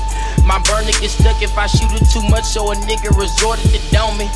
My 0.50 0.58
burner 0.66 0.90
get 0.98 1.14
stuck 1.14 1.38
if 1.46 1.54
I 1.56 1.70
shoot 1.70 1.94
it 1.94 2.10
too 2.10 2.26
much, 2.26 2.42
so 2.42 2.72
a 2.72 2.74
nigga 2.74 3.14
resorted 3.14 3.70
to 3.70 3.78
doming. 3.94 4.26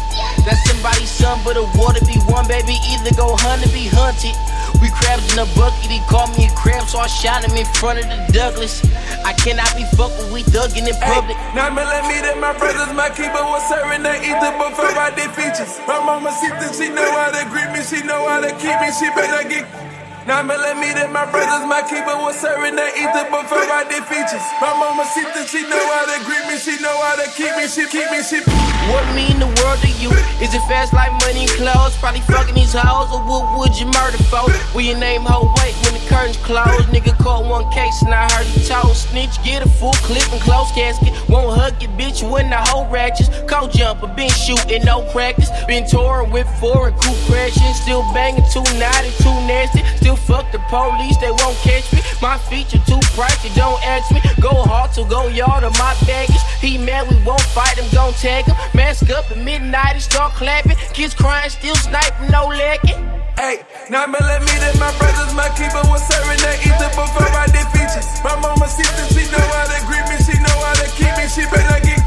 That's 0.47 0.63
somebody's 0.63 1.11
son, 1.11 1.43
but 1.43 1.59
a 1.59 1.67
water 1.75 1.99
be 2.07 2.15
one, 2.31 2.47
baby. 2.47 2.79
Either 2.87 3.11
go 3.19 3.35
hunt 3.35 3.67
or 3.67 3.73
be 3.75 3.91
hunted. 3.91 4.31
We 4.79 4.95
crabs 4.95 5.27
in 5.35 5.43
a 5.43 5.49
bucket, 5.59 5.91
he 5.91 5.99
called 6.07 6.31
me 6.39 6.47
a 6.47 6.55
crab, 6.55 6.87
so 6.87 7.03
I 7.03 7.11
shot 7.11 7.43
him 7.43 7.59
in 7.59 7.67
front 7.83 7.99
of 7.99 8.07
the 8.07 8.31
Douglas. 8.31 8.79
I 9.27 9.35
cannot 9.43 9.75
be 9.75 9.83
fucked 9.99 10.15
with, 10.23 10.31
we 10.31 10.47
thuggin' 10.55 10.87
in 10.87 10.95
public. 11.03 11.35
Hey, 11.35 11.59
nine 11.59 11.75
millimeter, 11.75 12.39
my 12.39 12.55
brother's 12.55 12.95
my 12.95 13.11
keeper 13.11 13.43
was 13.51 13.67
serving 13.67 14.07
that 14.07 14.23
ether 14.23 14.55
before 14.55 14.95
I 14.95 15.11
did 15.19 15.35
features. 15.35 15.83
My 15.83 15.99
mama 15.99 16.31
see 16.39 16.47
that 16.47 16.79
she 16.79 16.95
know 16.95 17.11
how 17.11 17.35
to 17.35 17.43
greet 17.51 17.75
me, 17.75 17.83
she 17.83 18.07
know 18.07 18.23
how 18.31 18.39
to 18.39 18.55
keep 18.63 18.79
me, 18.79 18.95
she 18.95 19.11
better 19.19 19.43
get. 19.51 19.84
Nine 20.25 20.47
millimeter, 20.49 21.05
my 21.13 21.29
brother's 21.29 21.69
my 21.69 21.85
keeper 21.85 22.17
was 22.17 22.41
serving 22.41 22.81
that 22.81 22.97
ether 22.97 23.29
before 23.29 23.61
I 23.61 23.85
did 23.85 24.01
features. 24.09 24.41
My 24.57 24.73
mama 24.73 25.05
see 25.13 25.21
that 25.21 25.45
she 25.53 25.61
know 25.69 25.77
how 25.77 26.09
to 26.09 26.17
greet 26.25 26.41
me, 26.49 26.57
she 26.57 26.81
know 26.81 26.97
how 26.97 27.21
to 27.21 27.29
keep 27.37 27.53
me, 27.61 27.69
she 27.69 27.85
keep 27.93 28.09
me, 28.09 28.25
she. 28.25 28.41
What 28.89 29.05
mean 29.13 29.37
the 29.37 29.53
world 29.61 29.85
to 29.85 29.91
you? 30.01 30.09
Is 30.41 30.57
it 30.57 30.65
fast 30.65 30.97
like 30.97 31.13
money 31.29 31.45
and 31.45 31.53
clothes? 31.61 31.93
Probably 32.01 32.25
fucking 32.25 32.57
these 32.57 32.73
hoes, 32.73 33.13
or 33.13 33.21
what 33.21 33.53
would 33.61 33.77
you 33.77 33.85
murder 33.93 34.17
for? 34.33 34.49
Will 34.73 34.89
your 34.89 34.97
name 34.97 35.29
when 35.29 35.45
the 35.45 35.74
curtains 36.09 36.37
closed. 36.39 36.89
Nigga 36.89 37.17
caught 37.19 37.45
one 37.45 37.71
case 37.73 38.03
and 38.03 38.15
I 38.15 38.31
heard 38.33 38.47
he 38.47 38.65
told. 38.67 38.97
Snitch, 38.97 39.43
get 39.45 39.65
a 39.65 39.69
full 39.69 39.93
clip 40.05 40.25
and 40.33 40.41
close 40.41 40.71
casket. 40.73 41.13
Won't 41.29 41.59
hug 41.59 41.81
your 41.83 41.91
bitch 41.93 42.23
when 42.29 42.51
the 42.51 42.57
whole 42.57 42.87
ratchets. 42.89 43.31
Cold 43.49 43.73
jumper, 43.73 44.09
been 44.09 44.31
shooting, 44.31 44.85
no 44.85 45.03
practice. 45.13 45.51
Been 45.67 45.87
touring 45.87 46.31
with 46.31 46.49
four 46.61 46.89
and 46.89 46.97
cool 47.01 47.17
crashing. 47.27 47.75
Still 47.75 48.03
banging 48.13 48.45
too 48.53 48.65
naughty, 48.79 49.11
too 49.23 49.37
nasty. 49.47 49.83
Still 49.97 50.17
fuck 50.17 50.51
the 50.53 50.59
police, 50.71 51.17
they 51.19 51.31
won't 51.31 51.57
catch 51.63 51.93
me. 51.93 52.01
My 52.21 52.39
feature 52.39 52.81
too 52.87 53.01
pricey, 53.17 53.55
don't 53.55 53.81
ask 53.87 54.13
me. 54.13 54.21
Go 54.41 54.63
hard 54.65 54.93
to 54.93 55.05
go 55.05 55.29
yard 55.29 55.65
of 55.65 55.73
my 55.79 55.95
baggage. 56.07 56.43
He 56.61 56.79
mad, 56.79 57.09
we 57.11 57.17
won't 57.25 57.41
fight 57.41 57.79
him, 57.79 57.87
gon' 57.93 58.13
tag 58.15 58.45
him. 58.47 58.57
Mask 58.75 59.11
up 59.11 59.31
at 59.31 59.39
midnight 59.39 59.95
and 59.95 60.03
start 60.03 60.33
clapping. 60.35 60.77
Kids 60.93 61.15
crying, 61.15 61.51
still 61.51 61.75
sniping, 61.77 62.31
no 62.31 62.47
lacking. 62.47 63.14
Hey, 63.35 63.67
nine 63.91 64.15
millimeter, 64.15 64.79
my 64.79 64.95
brother's 64.95 65.35
my 65.35 65.51
keeper 65.59 65.83
was 65.91 66.07
serving 66.07 66.39
that 66.47 66.59
ether 66.63 66.91
before 66.95 67.27
I 67.35 67.51
did 67.51 67.67
features. 67.75 68.07
My 68.23 68.39
mama 68.39 68.71
that 68.71 69.11
she 69.11 69.27
know 69.27 69.43
how 69.43 69.67
to 69.67 69.79
greet 69.91 70.07
me, 70.07 70.17
she 70.23 70.39
know 70.39 70.59
how 70.63 70.75
to 70.79 70.87
keep 70.95 71.11
me, 71.19 71.27
she 71.27 71.43
better 71.51 71.83
get. 71.83 71.99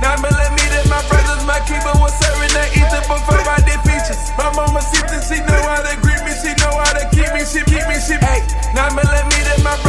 Nine 0.00 0.18
millimeter, 0.24 0.82
my 0.88 1.04
brother's 1.12 1.44
my 1.44 1.60
keeper 1.68 1.92
was 2.00 2.16
serving 2.16 2.56
that 2.56 2.72
ether 2.72 3.04
before 3.04 3.44
I 3.44 3.60
did 3.68 3.84
features. 3.84 4.32
My 4.40 4.48
mama 4.56 4.80
that 5.12 5.22
she 5.28 5.44
know 5.44 5.62
how 5.68 5.84
to 5.84 5.94
greet 6.00 6.24
me, 6.24 6.32
she 6.40 6.56
know 6.56 6.72
how 6.72 6.92
to 6.96 7.04
keep 7.12 7.28
me, 7.36 7.44
she 7.44 7.60
keep 7.68 7.84
me, 7.84 8.00
she. 8.00 8.16
Millimeter, 8.72 9.60
my 9.60 9.76
brother's 9.76 9.76
my 9.76 9.81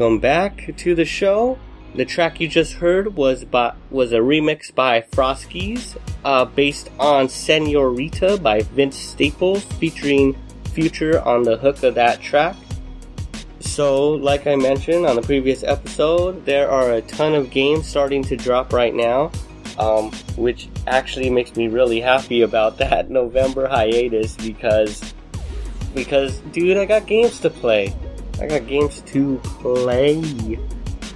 Welcome 0.00 0.18
back 0.18 0.74
to 0.78 0.94
the 0.94 1.04
show. 1.04 1.58
The 1.94 2.06
track 2.06 2.40
you 2.40 2.48
just 2.48 2.72
heard 2.72 3.16
was 3.16 3.44
by, 3.44 3.74
was 3.90 4.14
a 4.14 4.18
remix 4.20 4.74
by 4.74 5.02
Froskeys, 5.02 5.94
uh, 6.24 6.46
based 6.46 6.88
on 6.98 7.28
Senorita 7.28 8.38
by 8.38 8.62
Vince 8.62 8.96
Staples, 8.96 9.62
featuring 9.62 10.38
Future 10.72 11.20
on 11.20 11.42
the 11.42 11.58
hook 11.58 11.82
of 11.82 11.96
that 11.96 12.22
track. 12.22 12.56
So, 13.58 14.12
like 14.12 14.46
I 14.46 14.56
mentioned 14.56 15.04
on 15.04 15.16
the 15.16 15.22
previous 15.22 15.62
episode, 15.62 16.46
there 16.46 16.70
are 16.70 16.94
a 16.94 17.02
ton 17.02 17.34
of 17.34 17.50
games 17.50 17.86
starting 17.86 18.24
to 18.24 18.38
drop 18.38 18.72
right 18.72 18.94
now, 18.94 19.30
um, 19.78 20.12
which 20.38 20.70
actually 20.86 21.28
makes 21.28 21.56
me 21.56 21.68
really 21.68 22.00
happy 22.00 22.40
about 22.40 22.78
that 22.78 23.10
November 23.10 23.68
hiatus 23.68 24.34
because, 24.36 25.12
because, 25.94 26.38
dude, 26.52 26.78
I 26.78 26.86
got 26.86 27.06
games 27.06 27.38
to 27.40 27.50
play. 27.50 27.94
I 28.40 28.46
got 28.46 28.66
games 28.66 29.02
to 29.02 29.38
play. 29.44 30.58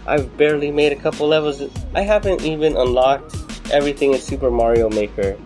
I've 0.06 0.36
barely 0.36 0.70
made 0.70 0.92
a 0.92 0.96
couple 0.96 1.26
levels. 1.26 1.62
I 1.94 2.02
haven't 2.02 2.42
even 2.42 2.76
unlocked 2.76 3.34
everything 3.72 4.12
in 4.12 4.20
Super 4.20 4.50
Mario 4.50 4.90
Maker 4.90 5.38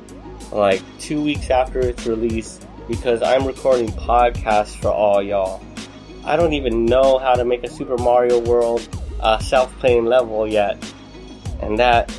like 0.51 0.83
two 0.99 1.23
weeks 1.23 1.51
after 1.51 1.81
its 1.81 2.07
release 2.07 2.59
because 2.89 3.23
I'm 3.23 3.47
recording 3.47 3.89
podcasts 3.89 4.75
for 4.75 4.89
all 4.89 5.23
y'all. 5.23 5.63
I 6.25 6.37
don't 6.37 6.53
even 6.53 6.85
know 6.85 7.19
how 7.19 7.35
to 7.35 7.45
make 7.45 7.63
a 7.63 7.69
Super 7.69 7.97
Mario 7.97 8.41
World 8.41 8.89
uh, 9.21 9.39
self-playing 9.39 10.07
level 10.07 10.49
yet, 10.49 10.77
and 11.61 11.79
that 11.79 12.11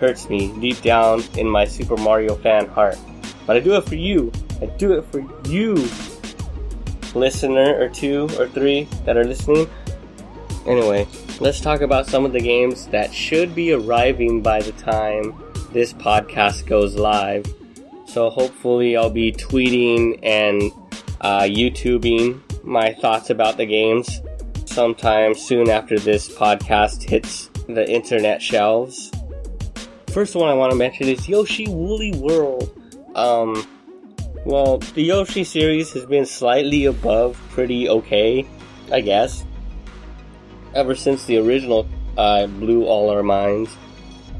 hurts 0.00 0.28
me 0.28 0.52
deep 0.60 0.80
down 0.82 1.22
in 1.36 1.48
my 1.48 1.64
Super 1.64 1.96
Mario 1.96 2.34
fan 2.34 2.66
heart. 2.66 2.98
But 3.46 3.56
I 3.56 3.60
do 3.60 3.76
it 3.76 3.84
for 3.84 3.94
you. 3.94 4.32
I 4.60 4.66
do 4.66 4.94
it 4.94 5.04
for 5.06 5.20
you, 5.48 5.76
listener 7.14 7.78
or 7.78 7.88
two 7.88 8.28
or 8.38 8.48
three 8.48 8.84
that 9.04 9.16
are 9.16 9.24
listening. 9.24 9.68
Anyway, 10.66 11.06
let's 11.40 11.60
talk 11.60 11.80
about 11.80 12.06
some 12.06 12.24
of 12.24 12.32
the 12.32 12.40
games 12.40 12.86
that 12.88 13.12
should 13.12 13.54
be 13.54 13.72
arriving 13.72 14.42
by 14.42 14.60
the 14.60 14.72
time 14.72 15.34
this 15.72 15.92
podcast 15.92 16.66
goes 16.66 16.94
live. 16.94 17.44
So 18.06 18.30
hopefully 18.30 18.96
I'll 18.96 19.10
be 19.10 19.32
tweeting 19.32 20.20
and 20.22 20.72
uh, 21.20 21.42
YouTubing 21.42 22.64
my 22.64 22.94
thoughts 22.94 23.30
about 23.30 23.56
the 23.56 23.66
games 23.66 24.20
sometime 24.66 25.34
soon 25.34 25.68
after 25.68 25.98
this 25.98 26.28
podcast 26.28 27.02
hits 27.02 27.48
the 27.68 27.88
internet 27.90 28.40
shelves. 28.40 29.10
First 30.08 30.34
one 30.34 30.48
I 30.48 30.54
want 30.54 30.70
to 30.72 30.78
mention 30.78 31.08
is 31.08 31.28
Yoshi 31.28 31.66
Woolly 31.68 32.12
World. 32.12 32.80
Um, 33.14 33.66
well, 34.44 34.78
the 34.78 35.02
Yoshi 35.02 35.44
series 35.44 35.92
has 35.92 36.04
been 36.04 36.26
slightly 36.26 36.84
above 36.84 37.40
pretty 37.50 37.88
okay, 37.88 38.46
I 38.92 39.00
guess. 39.00 39.44
Ever 40.74 40.94
since 40.94 41.24
the 41.24 41.38
original 41.38 41.88
uh, 42.16 42.46
blew 42.46 42.84
all 42.84 43.10
our 43.10 43.22
minds. 43.22 43.70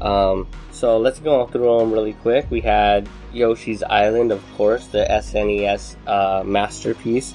Um, 0.01 0.47
so 0.71 0.97
let's 0.97 1.19
go 1.19 1.47
through 1.47 1.79
them 1.79 1.91
really 1.91 2.13
quick. 2.13 2.45
We 2.49 2.61
had 2.61 3.09
Yoshi's 3.33 3.81
Island, 3.83 4.31
of 4.31 4.43
course, 4.55 4.87
the 4.87 5.05
SNES 5.09 5.95
uh, 6.07 6.43
masterpiece. 6.43 7.33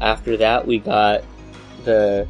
After 0.00 0.36
that, 0.36 0.66
we 0.66 0.78
got 0.78 1.24
the 1.84 2.28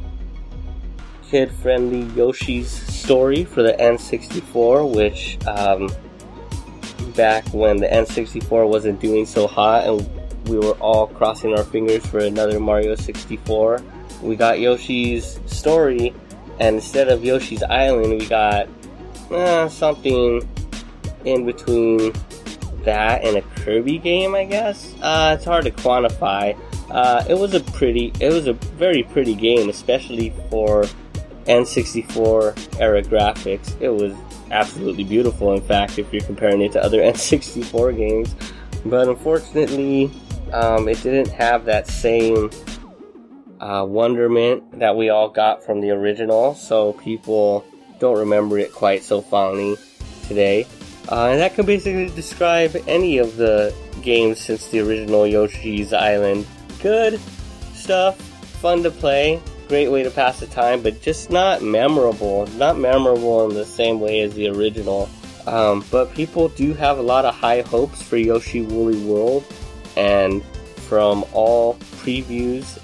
kid 1.29 1.51
friendly 1.51 2.03
Yoshi's 2.15 2.69
Story 2.69 3.43
for 3.43 3.61
the 3.63 3.73
N64, 3.73 4.95
which 4.95 5.37
um, 5.47 5.89
back 7.15 7.47
when 7.53 7.77
the 7.77 7.87
N64 7.87 8.67
wasn't 8.67 8.99
doing 8.99 9.25
so 9.25 9.47
hot 9.47 9.85
and 9.85 10.09
we 10.47 10.57
were 10.57 10.73
all 10.73 11.07
crossing 11.07 11.57
our 11.57 11.63
fingers 11.63 12.05
for 12.05 12.19
another 12.19 12.59
Mario 12.59 12.95
64. 12.95 13.81
We 14.21 14.35
got 14.35 14.59
Yoshi's 14.59 15.39
Story, 15.45 16.13
and 16.59 16.75
instead 16.75 17.09
of 17.09 17.23
Yoshi's 17.23 17.63
Island, 17.63 18.19
we 18.19 18.25
got 18.25 18.67
eh, 19.31 19.67
something 19.67 20.47
in 21.25 21.45
between 21.45 22.13
that 22.83 23.23
and 23.23 23.37
a 23.37 23.41
Kirby 23.41 23.97
game, 23.97 24.35
I 24.35 24.45
guess. 24.45 24.93
Uh, 25.01 25.35
it's 25.37 25.45
hard 25.45 25.65
to 25.65 25.71
quantify. 25.71 26.57
Uh, 26.89 27.23
it 27.29 27.35
was 27.35 27.53
a 27.53 27.59
pretty, 27.59 28.11
it 28.19 28.31
was 28.31 28.47
a 28.47 28.53
very 28.53 29.03
pretty 29.03 29.35
game, 29.35 29.69
especially 29.69 30.31
for 30.49 30.83
N64 31.45 32.79
era 32.79 33.01
graphics. 33.01 33.79
It 33.81 33.89
was 33.89 34.13
absolutely 34.53 35.03
beautiful, 35.03 35.53
in 35.53 35.61
fact, 35.61 35.97
if 35.97 36.13
you're 36.13 36.23
comparing 36.23 36.61
it 36.61 36.71
to 36.73 36.83
other 36.83 36.99
N64 37.01 37.97
games. 37.97 38.35
But 38.85 39.07
unfortunately, 39.07 40.11
um, 40.51 40.87
it 40.87 41.01
didn't 41.01 41.29
have 41.29 41.65
that 41.65 41.87
same 41.87 42.51
uh, 43.59 43.85
wonderment 43.85 44.79
that 44.79 44.95
we 44.95 45.09
all 45.09 45.29
got 45.29 45.63
from 45.63 45.81
the 45.81 45.91
original, 45.91 46.53
so 46.55 46.93
people 46.93 47.65
don't 47.99 48.17
remember 48.17 48.59
it 48.59 48.71
quite 48.71 49.03
so 49.03 49.21
fondly 49.21 49.77
today. 50.27 50.67
Uh, 51.11 51.29
and 51.29 51.39
that 51.39 51.53
can 51.55 51.65
basically 51.65 52.09
describe 52.15 52.75
any 52.87 53.17
of 53.17 53.35
the 53.37 53.73
games 54.01 54.39
since 54.39 54.67
the 54.67 54.79
original 54.79 55.25
Yoshi's 55.25 55.93
Island. 55.93 56.45
Good 56.81 57.19
stuff, 57.73 58.19
fun 58.61 58.83
to 58.83 58.91
play, 58.91 59.41
great 59.67 59.89
way 59.89 60.03
to 60.03 60.11
pass 60.11 60.39
the 60.39 60.47
time, 60.47 60.81
but 60.81 61.01
just 61.01 61.29
not 61.29 61.61
memorable. 61.61 62.47
Not 62.57 62.77
memorable 62.77 63.49
in 63.49 63.55
the 63.55 63.65
same 63.65 63.99
way 63.99 64.21
as 64.21 64.33
the 64.33 64.47
original. 64.49 65.09
Um, 65.45 65.83
but 65.91 66.13
people 66.13 66.49
do 66.49 66.73
have 66.73 66.99
a 66.99 67.01
lot 67.01 67.25
of 67.25 67.35
high 67.35 67.61
hopes 67.61 68.01
for 68.01 68.17
Yoshi 68.17 68.61
Woolly 68.61 69.03
World, 69.03 69.43
and 69.97 70.43
from 70.87 71.25
all 71.33 71.75
previews 72.01 72.79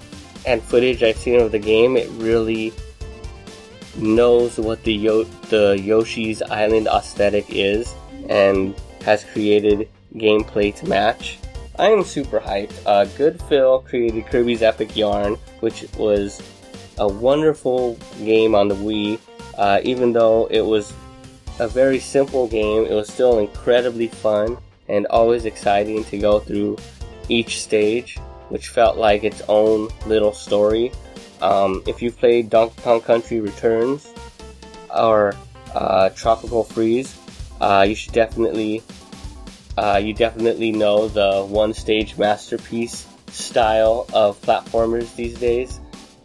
and 0.46 0.62
footage 0.62 1.04
I've 1.04 1.18
seen 1.18 1.40
of 1.40 1.52
the 1.52 1.60
game, 1.60 1.96
it 1.96 2.10
really 2.12 2.74
knows 3.96 4.58
what 4.58 4.84
the 4.84 4.94
Yo- 4.94 5.24
the 5.50 5.80
Yoshi's 5.80 6.42
Island 6.42 6.88
aesthetic 6.88 7.46
is 7.50 7.94
and 8.30 8.76
has 9.04 9.24
created 9.24 9.90
gameplay 10.16 10.76
to 10.76 10.88
match. 10.88 11.38
I 11.78 11.90
am 11.90 12.04
super 12.04 12.40
hyped. 12.40 12.74
Uh, 12.86 13.06
Good-Feel 13.06 13.80
created 13.82 14.26
Kirby's 14.28 14.62
Epic 14.62 14.98
Yarn, 14.98 15.36
which 15.62 15.86
was 15.98 16.42
a 17.00 17.08
wonderful 17.08 17.98
game 18.24 18.56
on 18.56 18.68
the 18.68 18.76
Wii. 18.76 19.20
Uh, 19.58 19.82
even 19.84 20.14
though 20.14 20.48
it 20.48 20.62
was 20.62 20.94
a 21.60 21.68
very 21.68 22.00
simple 22.00 22.48
game, 22.48 22.86
it 22.86 22.94
was 22.94 23.12
still 23.12 23.40
incredibly 23.40 24.08
fun 24.08 24.58
and 24.88 25.06
always 25.08 25.46
exciting 25.46 26.04
to 26.06 26.18
go 26.18 26.40
through 26.40 26.78
each 27.28 27.62
stage, 27.62 28.18
which 28.50 28.70
felt 28.70 28.98
like 28.98 29.24
its 29.24 29.42
own 29.48 29.90
little 30.06 30.34
story. 30.34 30.92
Um, 31.42 31.84
if 31.88 32.02
you've 32.02 32.18
played 32.18 32.50
Donkey 32.50 32.82
Kong 32.82 33.02
Country 33.02 33.40
Returns 33.40 34.12
or 34.96 35.36
uh, 35.74 36.10
Tropical 36.10 36.64
Freeze, 36.64 37.18
uh, 37.62 37.86
you 37.88 37.96
should 37.96 38.14
definitely 38.14 38.82
uh, 39.78 39.98
you 39.98 40.14
definitely 40.14 40.72
know 40.72 41.08
the 41.08 41.46
one 41.46 41.74
stage 41.74 42.18
masterpiece 42.18 43.08
style 43.28 44.06
of 44.14 44.42
platformers 44.42 45.16
these 45.16 45.40
days, 45.40 45.79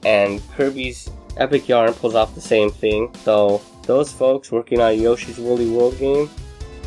and 0.05 0.41
Kirby's 0.57 1.11
Epic 1.37 1.69
Yarn 1.69 1.93
pulls 1.95 2.15
off 2.15 2.35
the 2.35 2.41
same 2.41 2.71
thing. 2.71 3.15
So 3.23 3.61
those 3.83 4.13
folks 4.13 4.53
working 4.53 4.81
on 4.81 4.99
Yoshi's 4.99 5.39
Woolly 5.39 5.71
World 5.71 5.99
game 5.99 6.31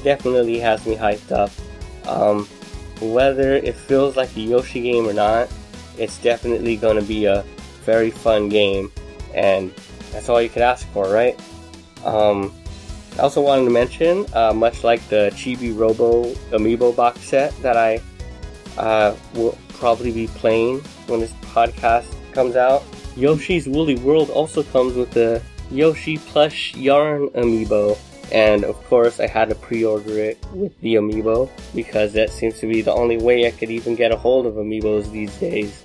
definitely 0.04 0.60
has 0.60 0.86
me 0.86 0.96
hyped 0.96 1.32
up. 1.32 1.52
Um, 2.08 2.48
whether 3.02 3.56
it 3.56 3.76
feels 3.76 4.16
like 4.16 4.36
a 4.36 4.40
Yoshi 4.40 4.82
game 4.82 5.08
or 5.08 5.14
not, 5.14 5.50
it's 5.98 6.18
definitely 6.20 6.78
going 6.78 6.96
to 6.96 7.06
be 7.06 7.26
a 7.26 7.44
very 7.84 8.12
fun 8.12 8.50
game, 8.50 8.92
and 9.34 9.74
that's 10.12 10.30
all 10.30 10.42
you 10.42 10.50
could 10.50 10.62
ask 10.62 10.88
for, 10.90 11.10
right? 11.10 11.40
Um, 12.06 12.54
I 13.18 13.22
also 13.22 13.42
wanted 13.42 13.66
to 13.66 13.72
mention, 13.72 14.26
uh, 14.34 14.54
much 14.54 14.84
like 14.84 15.02
the 15.10 15.32
Chibi 15.34 15.78
Robo 15.78 16.34
Amiibo 16.52 16.96
box 16.96 17.22
set 17.22 17.56
that 17.62 17.76
I 17.76 18.02
uh, 18.78 19.16
will 19.34 19.58
probably 19.70 20.12
be 20.12 20.28
playing 20.28 20.80
when 21.08 21.20
this 21.20 21.34
podcast 21.42 22.14
comes 22.32 22.56
out, 22.56 22.84
Yoshi's 23.18 23.68
Woolly 23.68 23.96
World 23.96 24.30
also 24.30 24.62
comes 24.62 24.96
with 24.96 25.12
the 25.12 25.42
Yoshi 25.72 26.18
Plush 26.18 26.76
Yarn 26.76 27.30
Amiibo. 27.30 27.98
And 28.32 28.64
of 28.64 28.76
course, 28.86 29.20
I 29.20 29.28
had 29.28 29.50
to 29.50 29.56
pre 29.56 29.84
order 29.86 30.20
it 30.20 30.38
with 30.54 30.80
the 30.82 30.96
Amiibo 30.96 31.50
because 31.74 32.14
that 32.14 32.30
seems 32.30 32.60
to 32.60 32.68
be 32.68 32.82
the 32.82 32.94
only 32.94 33.18
way 33.18 33.48
I 33.48 33.52
could 33.52 33.72
even 33.72 33.96
get 33.96 34.12
a 34.12 34.18
hold 34.18 34.46
of 34.46 34.56
Amiibos 34.56 35.12
these 35.12 35.36
days. 35.38 35.84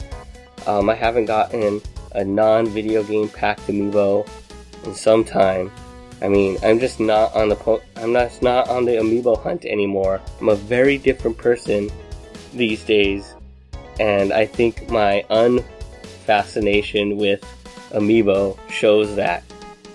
Um, 0.66 0.90
I 0.90 0.94
haven't 0.94 1.26
gotten 1.26 1.80
a 2.14 2.24
non 2.24 2.66
video 2.66 3.02
game 3.02 3.28
packed 3.28 3.62
Amiibo 3.62 4.28
in 4.84 4.94
some 4.94 5.24
time. 5.24 5.70
I 6.20 6.28
mean, 6.28 6.56
I'm 6.62 6.78
just 6.78 7.00
not 7.00 7.34
on 7.34 7.48
the 7.48 7.56
po- 7.56 7.82
I'm 7.96 8.12
not 8.12 8.40
not 8.42 8.68
on 8.68 8.84
the 8.84 8.92
amiibo 8.92 9.42
hunt 9.42 9.64
anymore. 9.64 10.20
I'm 10.40 10.50
a 10.50 10.54
very 10.54 10.96
different 10.96 11.36
person 11.36 11.90
these 12.54 12.84
days, 12.84 13.34
and 13.98 14.32
I 14.32 14.46
think 14.46 14.88
my 14.88 15.24
unfascination 16.22 17.16
with 17.16 17.42
amiibo 17.90 18.58
shows 18.70 19.16
that. 19.16 19.42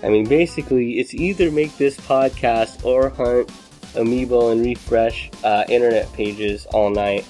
I 0.02 0.08
mean, 0.10 0.28
basically, 0.28 0.98
it's 1.00 1.14
either 1.14 1.50
make 1.50 1.76
this 1.76 1.96
podcast 1.96 2.84
or 2.84 3.08
hunt 3.08 3.48
amiibo 3.94 4.52
and 4.52 4.64
refresh 4.64 5.30
uh, 5.42 5.64
internet 5.68 6.12
pages 6.12 6.66
all 6.66 6.90
night, 6.90 7.26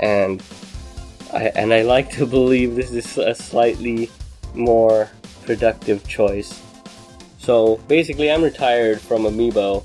and 0.00 0.42
I 1.32 1.48
and 1.54 1.74
I 1.74 1.82
like 1.82 2.10
to 2.12 2.26
believe 2.38 2.76
this 2.76 2.92
is 2.92 3.18
a 3.18 3.34
slightly 3.34 4.10
more 4.54 5.10
productive 5.44 6.06
choice. 6.08 6.62
So 7.38 7.76
basically, 7.88 8.30
I'm 8.30 8.42
retired 8.42 9.00
from 9.00 9.22
Amiibo 9.22 9.84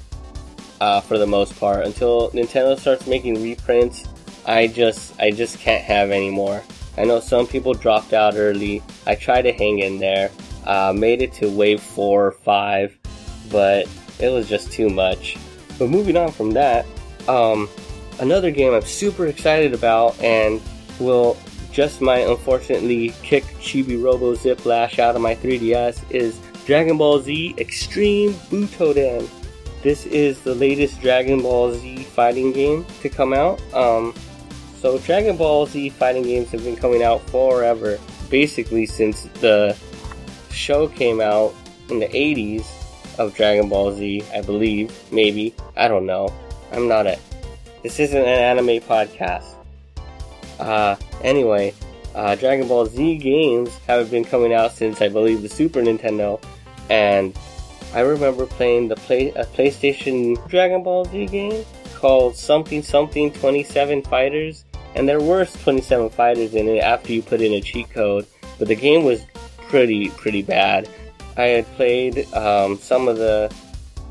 uh, 0.79 1.01
for 1.01 1.17
the 1.17 1.27
most 1.27 1.59
part. 1.59 1.85
Until 1.85 2.31
Nintendo 2.31 2.79
starts 2.79 3.05
making 3.07 3.43
reprints, 3.43 4.07
I 4.45 4.67
just 4.67 5.19
I 5.19 5.31
just 5.31 5.59
can't 5.59 5.83
have 5.83 6.11
anymore. 6.11 6.63
I 6.97 7.05
know 7.05 7.19
some 7.19 7.47
people 7.47 7.73
dropped 7.73 8.13
out 8.13 8.35
early. 8.35 8.83
I 9.07 9.15
tried 9.15 9.43
to 9.43 9.53
hang 9.53 9.79
in 9.79 9.99
there. 9.99 10.29
Uh, 10.65 10.93
made 10.95 11.21
it 11.21 11.33
to 11.33 11.49
wave 11.49 11.81
four 11.81 12.27
or 12.27 12.31
five, 12.31 12.97
but 13.49 13.87
it 14.19 14.29
was 14.29 14.47
just 14.47 14.71
too 14.71 14.89
much. 14.89 15.37
But 15.79 15.89
moving 15.89 16.17
on 16.17 16.31
from 16.31 16.51
that, 16.51 16.85
um, 17.27 17.69
another 18.19 18.51
game 18.51 18.73
I'm 18.73 18.81
super 18.83 19.27
excited 19.27 19.73
about 19.73 20.19
and 20.21 20.61
will 20.99 21.37
just 21.71 22.01
might 22.01 22.27
unfortunately 22.27 23.09
kick 23.23 23.43
Chibi 23.59 24.01
Robo 24.01 24.35
Ziplash 24.35 24.99
out 24.99 25.15
of 25.15 25.21
my 25.21 25.35
3DS 25.35 26.11
is 26.11 26.39
Dragon 26.65 26.97
Ball 26.97 27.19
Z 27.19 27.55
Extreme 27.57 28.33
Butoden. 28.49 29.27
This 29.81 30.05
is 30.05 30.41
the 30.41 30.53
latest 30.53 31.01
Dragon 31.01 31.41
Ball 31.41 31.73
Z 31.73 32.03
fighting 32.03 32.51
game 32.51 32.85
to 33.01 33.09
come 33.09 33.33
out. 33.33 33.59
Um, 33.73 34.13
so 34.81 34.97
Dragon 34.99 35.37
Ball 35.37 35.67
Z 35.67 35.89
fighting 35.91 36.23
games 36.23 36.49
have 36.49 36.63
been 36.63 36.75
coming 36.75 37.03
out 37.03 37.21
forever, 37.29 37.99
basically 38.29 38.87
since 38.87 39.23
the 39.39 39.77
show 40.51 40.87
came 40.87 41.21
out 41.21 41.53
in 41.89 41.99
the 41.99 42.07
80s 42.07 42.65
of 43.19 43.35
Dragon 43.35 43.69
Ball 43.69 43.93
Z, 43.93 44.23
I 44.33 44.41
believe, 44.41 44.91
maybe. 45.11 45.53
I 45.77 45.87
don't 45.87 46.07
know. 46.07 46.33
I'm 46.71 46.87
not 46.87 47.05
a. 47.05 47.19
This 47.83 47.99
isn't 47.99 48.17
an 48.17 48.27
anime 48.27 48.81
podcast. 48.81 49.53
Uh, 50.59 50.95
anyway, 51.23 51.73
uh, 52.15 52.35
Dragon 52.35 52.67
Ball 52.67 52.87
Z 52.87 53.17
games 53.17 53.75
have 53.87 54.09
been 54.09 54.25
coming 54.25 54.53
out 54.53 54.71
since 54.71 54.99
I 55.01 55.09
believe 55.09 55.43
the 55.43 55.49
Super 55.49 55.81
Nintendo, 55.81 56.41
and 56.89 57.37
I 57.93 57.99
remember 57.99 58.47
playing 58.47 58.87
the 58.87 58.95
play 58.95 59.29
a 59.29 59.45
PlayStation 59.45 60.35
Dragon 60.47 60.81
Ball 60.81 61.05
Z 61.05 61.27
game 61.27 61.65
called 61.95 62.35
something 62.35 62.81
something 62.81 63.31
27 63.31 64.01
fighters, 64.03 64.65
and 64.95 65.07
there 65.07 65.21
were 65.21 65.45
27 65.45 66.09
fighters 66.09 66.53
in 66.53 66.67
it 66.67 66.79
after 66.79 67.13
you 67.13 67.21
put 67.21 67.41
in 67.41 67.53
a 67.53 67.61
cheat 67.61 67.89
code, 67.89 68.25
but 68.59 68.67
the 68.67 68.75
game 68.75 69.03
was 69.03 69.25
pretty 69.69 70.09
pretty 70.09 70.41
bad. 70.41 70.89
I 71.37 71.43
had 71.43 71.65
played 71.75 72.31
um, 72.33 72.77
some 72.77 73.07
of 73.07 73.17
the 73.17 73.53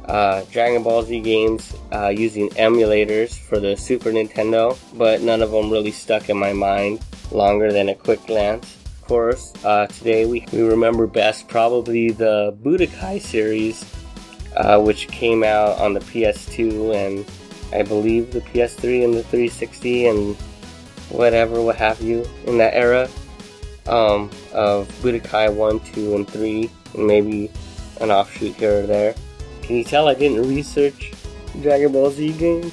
uh, 0.06 0.42
Dragon 0.50 0.82
Ball 0.82 1.02
Z 1.02 1.20
games 1.20 1.76
uh, 1.92 2.08
using 2.08 2.48
emulators 2.50 3.38
for 3.38 3.60
the 3.60 3.76
Super 3.76 4.10
Nintendo, 4.10 4.76
but 4.96 5.20
none 5.20 5.42
of 5.42 5.50
them 5.50 5.70
really 5.70 5.92
stuck 5.92 6.28
in 6.30 6.36
my 6.36 6.52
mind 6.52 7.00
longer 7.30 7.72
than 7.72 7.90
a 7.90 7.94
quick 7.94 8.24
glance. 8.26 8.76
Of 8.86 9.02
course, 9.06 9.52
uh, 9.64 9.86
today 9.86 10.24
we, 10.24 10.46
we 10.52 10.62
remember 10.62 11.06
best 11.06 11.48
probably 11.48 12.10
the 12.10 12.56
Budokai 12.62 13.20
series, 13.20 13.84
uh, 14.56 14.80
which 14.80 15.08
came 15.08 15.44
out 15.44 15.78
on 15.78 15.94
the 15.94 16.00
PS2 16.00 16.94
and 16.94 17.30
I 17.72 17.82
believe 17.82 18.32
the 18.32 18.40
PS3 18.40 19.04
and 19.04 19.14
the 19.14 19.22
360 19.22 20.06
and 20.06 20.36
whatever, 21.10 21.60
what 21.60 21.76
have 21.76 22.00
you, 22.00 22.24
in 22.46 22.58
that 22.58 22.74
era 22.74 23.08
um, 23.86 24.30
of 24.52 24.88
Budokai 25.02 25.52
1, 25.54 25.80
2, 25.80 26.14
and 26.14 26.28
3, 26.28 26.70
and 26.94 27.06
maybe 27.06 27.50
an 28.00 28.10
offshoot 28.10 28.54
here 28.56 28.84
or 28.84 28.86
there. 28.86 29.14
Can 29.62 29.76
you 29.76 29.84
tell 29.84 30.08
I 30.08 30.14
didn't 30.14 30.48
research 30.48 31.12
Dragon 31.62 31.92
Ball 31.92 32.10
Z 32.10 32.32
games? 32.38 32.72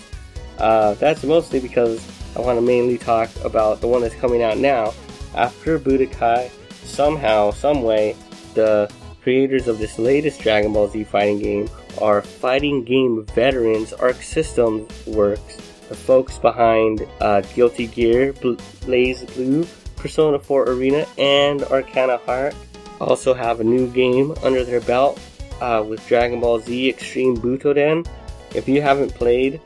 Uh, 0.58 0.94
that's 0.96 1.24
mostly 1.24 1.60
because 1.60 2.06
I 2.36 2.42
want 2.42 2.58
to 2.58 2.62
mainly 2.62 2.98
talk 2.98 3.30
about 3.44 3.82
the 3.82 3.88
one 3.88 4.02
that's 4.02 4.16
coming 4.16 4.42
out 4.42 4.58
now. 4.58 4.94
After 5.36 5.78
Budokai, 5.78 6.50
somehow, 6.84 7.52
someway, 7.52 8.16
the 8.54 8.92
creators 9.22 9.68
of 9.68 9.78
this 9.78 10.00
latest 10.00 10.42
Dragon 10.42 10.74
Ball 10.74 10.88
Z 10.88 11.04
fighting 11.04 11.40
game 11.40 11.70
are 12.02 12.22
fighting 12.22 12.84
game 12.84 13.26
veterans 13.36 13.94
Arc 13.94 14.22
Systems 14.22 14.90
Works, 15.06 15.67
the 15.90 15.96
folks 15.96 16.38
behind 16.38 17.08
uh, 17.22 17.42
Guilty 17.42 17.88
Gear, 17.88 18.34
BlazBlue, 18.34 19.68
Persona 19.96 20.40
4 20.40 20.70
Arena, 20.70 21.06
and 21.18 21.64
Arcana 21.64 22.18
Heart. 22.18 22.56
Also 23.00 23.34
have 23.34 23.60
a 23.60 23.64
new 23.64 23.88
game 23.88 24.34
under 24.44 24.64
their 24.64 24.82
belt 24.82 25.20
uh, 25.62 25.84
with 25.88 26.06
Dragon 26.08 26.40
Ball 26.40 26.60
Z 26.60 26.90
Extreme 26.90 27.38
Butoden. 27.38 28.08
If 28.56 28.68
you 28.68 28.82
haven't 28.82 29.14
played 29.14 29.62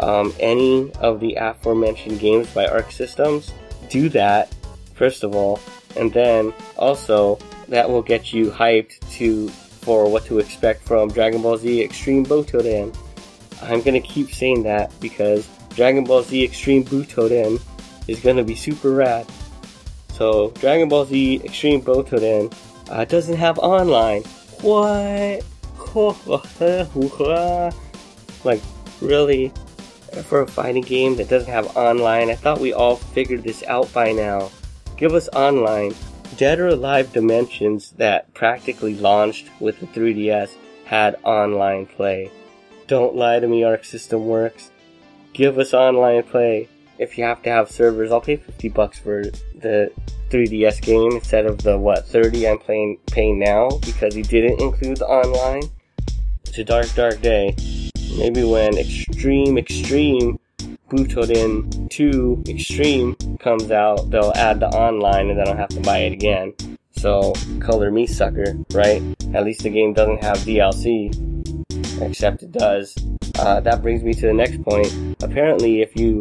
um, 0.00 0.32
any 0.38 0.92
of 0.94 1.20
the 1.20 1.34
aforementioned 1.34 2.20
games 2.20 2.52
by 2.52 2.66
Arc 2.66 2.92
Systems, 2.92 3.52
do 3.88 4.08
that 4.10 4.54
first 4.94 5.24
of 5.24 5.34
all, 5.34 5.60
and 5.96 6.12
then 6.12 6.52
also 6.76 7.38
that 7.68 7.88
will 7.88 8.02
get 8.02 8.32
you 8.32 8.50
hyped 8.50 8.98
to 9.16 9.48
for 9.48 10.10
what 10.10 10.24
to 10.26 10.38
expect 10.38 10.82
from 10.82 11.08
Dragon 11.10 11.42
Ball 11.42 11.56
Z 11.56 11.82
Extreme 11.82 12.26
Butoden. 12.26 12.96
I'm 13.62 13.82
gonna 13.82 14.00
keep 14.00 14.32
saying 14.32 14.64
that 14.64 14.92
because 15.00 15.48
Dragon 15.76 16.04
Ball 16.04 16.22
Z 16.22 16.42
Extreme 16.42 16.84
Butoden 16.84 17.60
is 18.08 18.20
gonna 18.20 18.42
be 18.42 18.54
super 18.54 18.92
rad. 18.92 19.26
So 20.08 20.50
Dragon 20.52 20.88
Ball 20.88 21.04
Z 21.04 21.42
Extreme 21.44 21.82
Butoden 21.82 22.50
uh, 22.88 23.04
doesn't 23.04 23.36
have 23.36 23.58
online. 23.58 24.22
What? 24.62 25.44
like 28.44 28.62
really? 29.02 29.52
For 30.24 30.40
a 30.40 30.46
fighting 30.46 30.82
game 30.82 31.16
that 31.16 31.28
doesn't 31.28 31.52
have 31.52 31.76
online, 31.76 32.30
I 32.30 32.36
thought 32.36 32.58
we 32.58 32.72
all 32.72 32.96
figured 32.96 33.42
this 33.42 33.62
out 33.64 33.92
by 33.92 34.12
now. 34.12 34.50
Give 34.96 35.12
us 35.12 35.28
online. 35.28 35.94
Dead 36.38 36.58
or 36.58 36.68
Alive 36.68 37.12
Dimensions 37.12 37.90
that 37.98 38.32
practically 38.32 38.94
launched 38.94 39.50
with 39.60 39.78
the 39.80 39.86
3DS 39.86 40.56
had 40.86 41.16
online 41.22 41.84
play. 41.84 42.30
Don't 42.86 43.14
lie 43.14 43.40
to 43.40 43.46
me, 43.46 43.62
Arc 43.62 43.84
System 43.84 44.26
Works. 44.26 44.70
Give 45.36 45.58
us 45.58 45.74
online 45.74 46.22
play. 46.22 46.66
If 46.98 47.18
you 47.18 47.24
have 47.24 47.42
to 47.42 47.50
have 47.50 47.70
servers, 47.70 48.10
I'll 48.10 48.22
pay 48.22 48.36
50 48.36 48.70
bucks 48.70 48.98
for 48.98 49.22
the 49.60 49.92
3DS 50.30 50.80
game 50.80 51.12
instead 51.12 51.44
of 51.44 51.58
the 51.58 51.76
what 51.76 52.08
30 52.08 52.48
I'm 52.48 52.58
playing 52.58 52.98
paying 53.08 53.38
now 53.38 53.68
because 53.84 54.14
he 54.14 54.22
didn't 54.22 54.62
include 54.62 54.96
the 54.96 55.06
online. 55.06 55.64
It's 56.46 56.56
a 56.56 56.64
dark, 56.64 56.86
dark 56.94 57.20
day. 57.20 57.54
Maybe 58.16 58.44
when 58.44 58.78
Extreme 58.78 59.58
Extreme 59.58 60.38
Butoden 60.88 61.90
2 61.90 62.44
Extreme 62.48 63.16
comes 63.38 63.70
out, 63.70 64.08
they'll 64.08 64.32
add 64.36 64.60
the 64.60 64.68
online 64.68 65.28
and 65.28 65.38
then 65.38 65.48
I'll 65.48 65.56
have 65.56 65.68
to 65.68 65.80
buy 65.80 65.98
it 65.98 66.14
again. 66.14 66.54
So, 67.06 67.32
color 67.60 67.92
me 67.92 68.04
sucker, 68.04 68.56
right? 68.72 69.00
At 69.32 69.44
least 69.44 69.62
the 69.62 69.70
game 69.70 69.94
doesn't 69.94 70.24
have 70.24 70.38
DLC, 70.38 71.14
except 72.02 72.42
it 72.42 72.50
does. 72.50 72.96
Uh, 73.38 73.60
that 73.60 73.80
brings 73.80 74.02
me 74.02 74.12
to 74.12 74.22
the 74.22 74.32
next 74.32 74.60
point. 74.64 74.92
Apparently, 75.22 75.82
if 75.82 75.94
you 75.94 76.20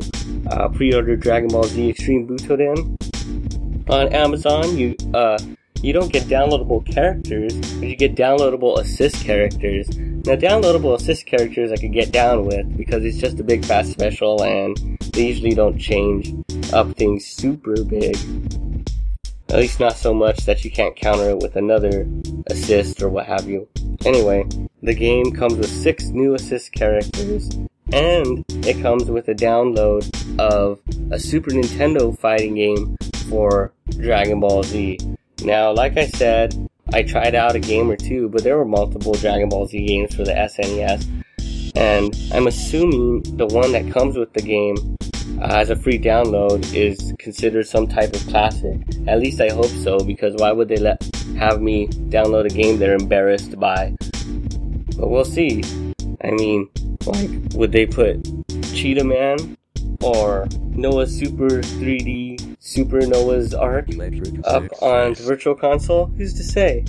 uh, 0.51 0.69
pre-order 0.69 1.15
Dragon 1.15 1.49
Ball 1.49 1.63
Z 1.63 1.89
Extreme 1.89 2.27
Butoden 2.27 3.89
on 3.89 4.13
Amazon, 4.13 4.77
you 4.77 4.95
uh, 5.15 5.39
you 5.81 5.91
don't 5.91 6.13
get 6.13 6.25
downloadable 6.25 6.85
characters, 6.85 7.55
but 7.79 7.87
you 7.87 7.95
get 7.95 8.13
downloadable 8.13 8.77
assist 8.79 9.25
characters. 9.25 9.89
Now, 9.97 10.35
downloadable 10.35 10.93
assist 10.93 11.25
characters 11.25 11.71
I 11.71 11.77
could 11.77 11.93
get 11.93 12.11
down 12.11 12.45
with 12.45 12.77
because 12.77 13.03
it's 13.03 13.17
just 13.17 13.39
a 13.39 13.43
big 13.43 13.65
fast 13.65 13.91
special 13.91 14.43
and 14.43 14.77
they 15.13 15.29
usually 15.29 15.55
don't 15.55 15.79
change 15.79 16.31
up 16.73 16.95
things 16.95 17.25
super 17.25 17.83
big. 17.85 18.15
At 19.55 19.61
least 19.61 19.79
not 19.79 19.95
so 19.95 20.13
much 20.13 20.39
that 20.47 20.65
you 20.65 20.69
can't 20.69 20.97
counter 20.97 21.29
it 21.29 21.39
with 21.39 21.55
another 21.55 22.05
assist 22.47 23.01
or 23.01 23.07
what 23.07 23.25
have 23.25 23.47
you. 23.47 23.69
Anyway, 24.03 24.43
the 24.83 24.93
game 24.93 25.31
comes 25.31 25.55
with 25.55 25.69
six 25.69 26.09
new 26.09 26.33
assist 26.33 26.73
characters 26.73 27.49
and 27.93 28.43
it 28.67 28.81
comes 28.81 29.05
with 29.05 29.29
a 29.29 29.33
download 29.33 30.03
of 30.37 30.81
a 31.09 31.17
Super 31.17 31.51
Nintendo 31.51 32.19
fighting 32.19 32.55
game 32.55 32.97
for 33.29 33.71
Dragon 33.91 34.41
Ball 34.41 34.61
Z. 34.63 34.99
Now, 35.41 35.71
like 35.71 35.95
I 35.95 36.07
said, 36.07 36.69
I 36.93 37.03
tried 37.03 37.33
out 37.33 37.55
a 37.55 37.59
game 37.61 37.89
or 37.89 37.95
two, 37.95 38.27
but 38.27 38.43
there 38.43 38.57
were 38.57 38.65
multiple 38.65 39.13
Dragon 39.13 39.47
Ball 39.47 39.67
Z 39.67 39.85
games 39.85 40.13
for 40.13 40.25
the 40.25 40.33
SNES. 40.33 41.23
And 41.75 42.15
I'm 42.33 42.47
assuming 42.47 43.23
the 43.37 43.47
one 43.47 43.71
that 43.73 43.91
comes 43.91 44.17
with 44.17 44.31
the 44.33 44.41
game 44.41 44.75
uh, 45.41 45.55
as 45.55 45.69
a 45.69 45.75
free 45.75 45.99
download 45.99 46.73
is 46.73 47.13
considered 47.19 47.67
some 47.67 47.87
type 47.87 48.13
of 48.15 48.25
classic. 48.27 48.79
At 49.07 49.19
least 49.19 49.41
I 49.41 49.49
hope 49.49 49.65
so, 49.65 49.99
because 49.99 50.35
why 50.35 50.51
would 50.51 50.69
they 50.69 50.77
let 50.77 51.03
have 51.37 51.61
me 51.61 51.87
download 52.09 52.45
a 52.45 52.49
game 52.49 52.79
they're 52.79 52.95
embarrassed 52.95 53.59
by? 53.59 53.93
But 54.97 55.09
we'll 55.09 55.25
see. 55.25 55.63
I 56.23 56.31
mean, 56.31 56.69
like, 57.05 57.29
would 57.55 57.71
they 57.71 57.85
put 57.85 58.23
Cheetah 58.73 59.03
Man 59.03 59.57
or 60.01 60.47
Noah 60.69 61.07
Super 61.07 61.61
3D 61.61 62.55
Super 62.59 63.05
Noah's 63.05 63.53
Ark 63.53 63.87
up 64.45 64.63
on 64.81 65.15
Virtual 65.15 65.55
Console? 65.55 66.05
Who's 66.17 66.33
to 66.35 66.43
say? 66.43 66.85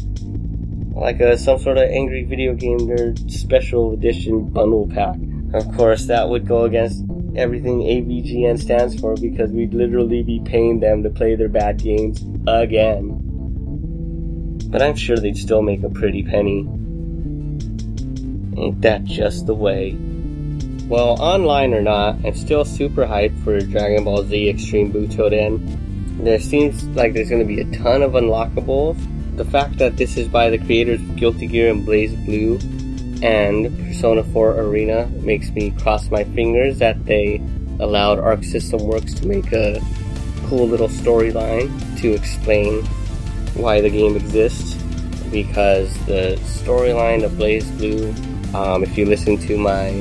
Like 0.96 1.20
a, 1.20 1.37
some 1.37 1.59
sort 1.59 1.76
of 1.76 1.90
angry 1.90 2.24
video 2.24 2.54
game 2.54 2.78
nerd 2.78 3.30
special 3.30 3.92
edition 3.92 4.48
bundle 4.48 4.88
pack. 4.88 5.16
Of 5.52 5.76
course, 5.76 6.06
that 6.06 6.28
would 6.28 6.48
go 6.48 6.64
against 6.64 7.04
everything 7.37 7.80
AVGN 7.80 8.59
stands 8.59 8.98
for 8.98 9.14
because 9.14 9.50
we'd 9.50 9.74
literally 9.74 10.22
be 10.22 10.40
paying 10.40 10.80
them 10.80 11.02
to 11.02 11.11
play 11.11 11.35
their 11.37 11.50
bad 11.50 11.82
games 11.82 12.24
again. 12.46 13.22
But 14.70 14.80
I'm 14.80 14.96
sure 14.96 15.18
they'd 15.18 15.37
still 15.37 15.61
make 15.61 15.82
a 15.82 15.90
pretty 15.90 16.22
penny. 16.22 16.61
Ain't 18.59 18.80
that 18.80 19.04
just 19.04 19.46
the 19.46 19.54
way? 19.54 19.96
Well, 20.88 21.20
online 21.20 21.74
or 21.74 21.82
not, 21.82 22.24
I'm 22.24 22.35
still 22.35 22.64
super 22.64 23.06
hyped 23.06 23.38
for 23.44 23.61
Dragon 23.61 24.04
Ball 24.04 24.24
Z 24.24 24.48
Extreme 24.48 24.92
Butoden. 24.92 26.24
There 26.24 26.40
seems 26.40 26.85
like 26.88 27.12
there's 27.12 27.28
going 27.28 27.46
to 27.46 27.46
be 27.46 27.61
a 27.61 27.70
ton 27.82 28.02
of 28.02 28.12
unlockables. 28.12 28.96
The 29.37 29.44
fact 29.44 29.79
that 29.79 29.96
this 29.96 30.16
is 30.16 30.29
by 30.29 30.51
the 30.51 30.59
creators 30.59 31.01
of 31.01 31.16
Guilty 31.16 31.46
Gear 31.46 31.70
and 31.70 31.87
BlazBlue 31.87 33.22
and 33.22 33.77
Persona 33.79 34.25
4 34.25 34.61
Arena 34.61 35.07
makes 35.20 35.51
me 35.51 35.70
cross 35.72 36.11
my 36.11 36.25
fingers 36.25 36.79
that 36.79 37.05
they 37.05 37.40
allowed 37.79 38.18
Arc 38.18 38.44
System 38.44 38.81
Works 38.87 39.14
to 39.14 39.27
make 39.27 39.53
a 39.53 39.81
cool 40.46 40.66
little 40.66 40.88
storyline 40.88 41.68
to 42.01 42.12
explain 42.12 42.85
why 43.55 43.81
the 43.81 43.90
game 43.90 44.16
exists. 44.16 44.75
Because 45.31 45.92
the 46.07 46.38
storyline 46.44 47.25
of 47.25 47.33
BlazBlue, 47.33 48.55
um, 48.55 48.83
if 48.83 48.96
you 48.96 49.05
listen 49.05 49.37
to 49.38 49.59
my 49.59 50.01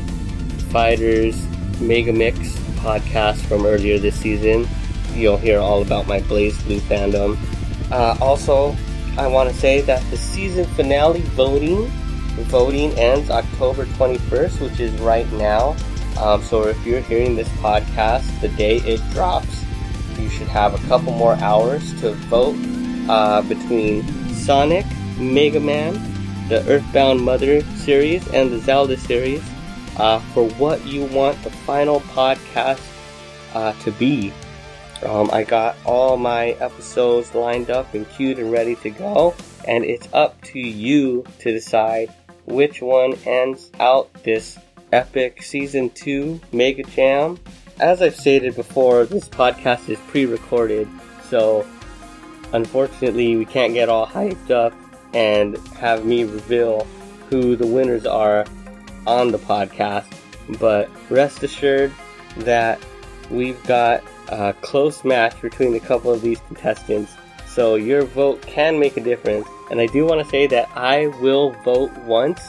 Fighters 0.70 1.36
Mega 1.80 2.14
Mix 2.14 2.38
podcast 2.86 3.38
from 3.48 3.66
earlier 3.66 3.98
this 3.98 4.16
season. 4.16 4.68
You'll 5.14 5.38
hear 5.38 5.60
all 5.60 5.82
about 5.82 6.08
my 6.08 6.20
BlazBlue 6.22 6.80
fandom. 6.82 7.38
Uh, 7.92 8.18
also, 8.22 8.76
I 9.18 9.28
want 9.28 9.50
to 9.50 9.56
say 9.56 9.82
that 9.82 10.04
the 10.10 10.18
season 10.18 10.66
finale 10.66 11.22
voting 11.22 11.88
voting 12.50 12.92
ends 13.00 13.30
October 13.30 13.86
21st, 13.86 14.62
which 14.62 14.80
is 14.80 14.92
right 15.00 15.32
now. 15.34 15.76
Um, 16.20 16.42
so 16.42 16.68
if 16.68 16.86
you're 16.86 17.02
hearing 17.02 17.36
this 17.36 17.48
podcast 17.60 18.42
the 18.42 18.50
day 18.50 18.78
it 18.78 19.02
drops, 19.12 19.64
you 20.20 20.30
should 20.30 20.48
have 20.48 20.74
a 20.74 20.88
couple 20.88 21.14
more 21.14 21.36
hours 21.36 22.00
to 22.02 22.12
vote 22.30 22.58
uh, 23.10 23.42
between 23.44 24.06
Sonic, 24.34 24.86
Mega 25.18 25.60
Man, 25.60 25.94
the 26.50 26.66
Earthbound 26.68 27.22
Mother 27.22 27.62
series, 27.78 28.28
and 28.30 28.52
the 28.52 28.60
Zelda 28.60 28.98
series. 28.98 29.44
uh, 29.98 30.20
for 30.34 30.48
what 30.52 30.86
you 30.86 31.06
want 31.06 31.42
the 31.44 31.50
final 31.50 32.02
podcast 32.02 32.82
uh, 33.54 33.74
to 33.84 33.92
be. 33.94 34.34
Um, 35.04 35.30
I 35.32 35.44
got 35.44 35.76
all 35.86 36.18
my 36.18 36.50
episodes 36.52 37.34
lined 37.36 37.70
up 37.70 37.94
and 37.94 38.10
queued 38.12 38.40
and 38.40 38.52
ready 38.52 38.76
to 38.78 38.90
go, 38.90 39.36
and 39.68 39.84
it's 39.84 40.08
up 40.14 40.42
to 40.44 40.60
you 40.60 41.26
to 41.40 41.52
decide 41.52 42.14
which 42.46 42.82
one 42.82 43.14
ends 43.26 43.72
out 43.80 44.12
this 44.24 44.58
epic 44.92 45.44
season 45.44 45.90
2 45.92 46.40
mega 46.52 46.84
jam. 46.84 47.38
As 47.80 48.02
I've 48.02 48.16
stated 48.16 48.56
before, 48.56 49.06
this 49.06 49.28
podcast 49.28 49.90
is 49.90 50.00
pre 50.08 50.26
recorded, 50.26 50.88
so 51.30 51.68
unfortunately, 52.54 53.36
we 53.36 53.46
can't 53.46 53.74
get 53.74 53.90
all 53.90 54.08
hyped 54.08 54.50
up 54.50 54.74
and 55.14 55.58
have 55.78 56.06
me 56.06 56.24
reveal 56.24 56.88
who 57.30 57.56
the 57.56 57.68
winners 57.68 58.06
are 58.06 58.46
on 59.06 59.32
the 59.32 59.40
podcast. 59.40 60.06
But 60.60 60.90
rest 61.10 61.44
assured 61.44 61.92
that 62.38 62.80
we've 63.30 63.62
got 63.64 64.04
a 64.30 64.54
close 64.62 65.04
match 65.04 65.40
between 65.42 65.76
a 65.76 65.80
couple 65.80 66.12
of 66.12 66.22
these 66.22 66.40
contestants. 66.48 67.16
So 67.48 67.76
your 67.76 68.04
vote 68.04 68.42
can 68.42 68.80
make 68.80 68.98
a 68.98 69.02
difference. 69.02 69.48
And 69.72 69.80
I 69.80 69.86
do 69.88 70.06
want 70.06 70.24
to 70.24 70.30
say 70.30 70.48
that 70.48 70.70
I 70.76 71.08
will 71.22 71.52
vote 71.64 71.92
once. 72.00 72.42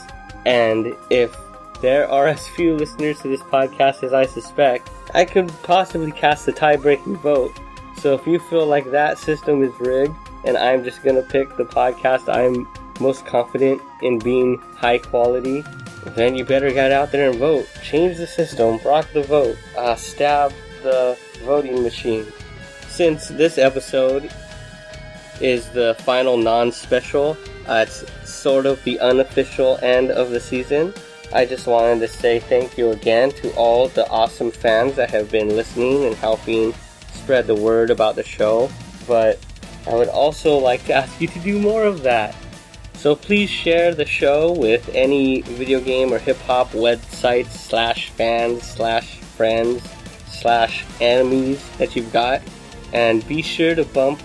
And 0.45 0.95
if 1.11 1.37
there 1.81 2.09
are 2.09 2.27
as 2.35 2.47
few 2.49 2.77
listeners 2.77 3.21
to 3.21 3.29
this 3.29 3.43
podcast 3.43 4.03
as 4.03 4.13
I 4.13 4.27
suspect, 4.27 4.91
I 5.15 5.25
could 5.25 5.49
possibly 5.63 6.13
cast 6.13 6.49
a 6.49 6.53
tie 6.53 6.77
breaking 6.77 7.17
vote. 7.17 7.53
So 7.99 8.15
if 8.15 8.27
you 8.27 8.39
feel 8.39 8.67
like 8.67 8.91
that 8.91 9.19
system 9.19 9.63
is 9.63 9.73
rigged 9.81 10.15
and 10.45 10.57
I'm 10.57 10.85
just 10.85 11.03
going 11.03 11.17
to 11.17 11.23
pick 11.23 11.57
the 11.57 11.65
podcast 11.65 12.29
I'm 12.29 12.69
most 13.01 13.27
confident 13.27 13.81
in 14.03 14.19
being 14.19 14.59
high 14.77 14.99
quality, 14.99 15.65
then 16.15 16.37
you 16.37 16.45
better 16.45 16.71
get 16.71 16.93
out 16.93 17.13
there 17.13 17.31
and 17.31 17.39
vote. 17.39 17.69
Change 17.83 18.17
the 18.17 18.27
system, 18.27 18.79
rock 18.85 19.07
the 19.13 19.23
vote, 19.23 19.57
uh, 19.77 19.95
stab 19.95 20.53
the 20.83 21.19
voting 21.47 21.83
machine. 21.83 22.27
Since 22.89 23.29
this 23.29 23.57
episode 23.57 24.31
is 25.41 25.69
the 25.71 25.95
final 26.01 26.37
non 26.37 26.73
special, 26.73 27.37
uh, 27.69 27.85
it's 27.87 28.05
sort 28.29 28.67
of 28.67 28.83
the 28.85 28.99
unofficial 29.01 29.79
end 29.83 30.11
of 30.11 30.31
the 30.31 30.41
season. 30.41 30.93
I 31.33 31.45
just 31.45 31.67
wanted 31.67 32.01
to 32.01 32.09
say 32.09 32.41
thank 32.41 32.79
you 32.79 32.91
again 32.91 33.31
to 33.33 33.53
all 33.55 33.89
the 33.89 34.09
awesome 34.09 34.51
fans 34.51 34.97
that 34.97 35.11
have 35.11 35.31
been 35.31 35.51
listening 35.51 36.05
and 36.05 36.15
helping 36.17 36.73
spread 37.13 37.47
the 37.47 37.55
word 37.55 37.91
about 37.91 38.17
the 38.17 38.23
show. 38.23 38.71
But 39.07 39.39
I 39.87 39.95
would 39.95 40.09
also 40.09 40.57
like 40.59 40.85
to 40.87 40.95
ask 40.95 41.21
you 41.21 41.29
to 41.29 41.39
do 41.41 41.61
more 41.61 41.85
of 41.85 42.03
that. 42.03 42.35
So 42.95 43.15
please 43.15 43.51
share 43.51 43.95
the 43.95 44.07
show 44.07 44.53
with 44.53 44.89
any 44.95 45.43
video 45.43 45.81
game 45.81 46.13
or 46.13 46.19
hip 46.19 46.39
hop 46.39 46.71
websites 46.71 47.51
slash 47.51 48.11
fans 48.11 48.63
slash 48.63 49.19
friends 49.37 49.83
slash 50.41 50.85
enemies 51.01 51.65
that 51.79 51.97
you've 51.97 52.13
got. 52.13 52.43
And 52.93 53.27
be 53.27 53.43
sure 53.43 53.75
to 53.75 53.85
bump 53.85 54.23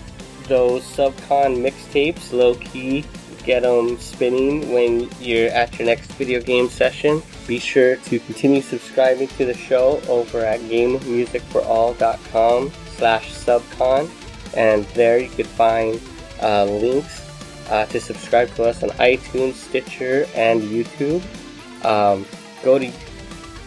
those 0.48 0.82
subcon 0.82 1.62
mixtapes 1.62 2.32
low 2.32 2.54
key. 2.56 3.04
Get 3.44 3.62
them 3.62 3.98
spinning 3.98 4.72
when 4.72 5.08
you're 5.20 5.50
at 5.50 5.78
your 5.78 5.86
next 5.86 6.10
video 6.12 6.40
game 6.40 6.68
session. 6.68 7.22
Be 7.48 7.58
sure 7.58 7.96
to 7.96 8.20
continue 8.20 8.62
subscribing 8.62 9.26
to 9.28 9.44
the 9.44 9.54
show 9.54 10.00
over 10.08 10.44
at 10.44 10.60
GameMusicForAll.com 10.60 12.70
slash 12.96 13.32
subcon. 13.32 14.08
And 14.56 14.84
there 14.94 15.18
you 15.18 15.28
can 15.28 15.46
find 15.46 16.00
uh, 16.40 16.66
links 16.66 17.20
uh, 17.68 17.86
to 17.86 18.00
subscribe 18.00 18.54
to 18.54 18.64
us 18.64 18.82
on 18.82 18.90
iTunes, 18.90 19.54
Stitcher, 19.54 20.26
and 20.34 20.62
YouTube. 20.62 21.22
Um, 21.84 22.26
go 22.62 22.78
to, 22.78 22.90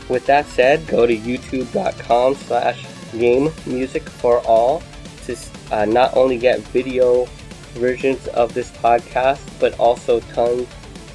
with 0.09 0.25
that 0.27 0.45
said, 0.47 0.85
go 0.87 1.05
to 1.05 1.15
youtube.com 1.15 2.35
slash 2.35 2.85
game 3.11 3.51
music 3.65 4.03
for 4.03 4.39
all 4.39 4.83
to 5.25 5.35
uh, 5.71 5.85
not 5.85 6.15
only 6.15 6.37
get 6.37 6.59
video 6.59 7.25
versions 7.73 8.27
of 8.27 8.53
this 8.53 8.71
podcast, 8.71 9.41
but 9.59 9.77
also 9.79 10.19
tons 10.19 10.67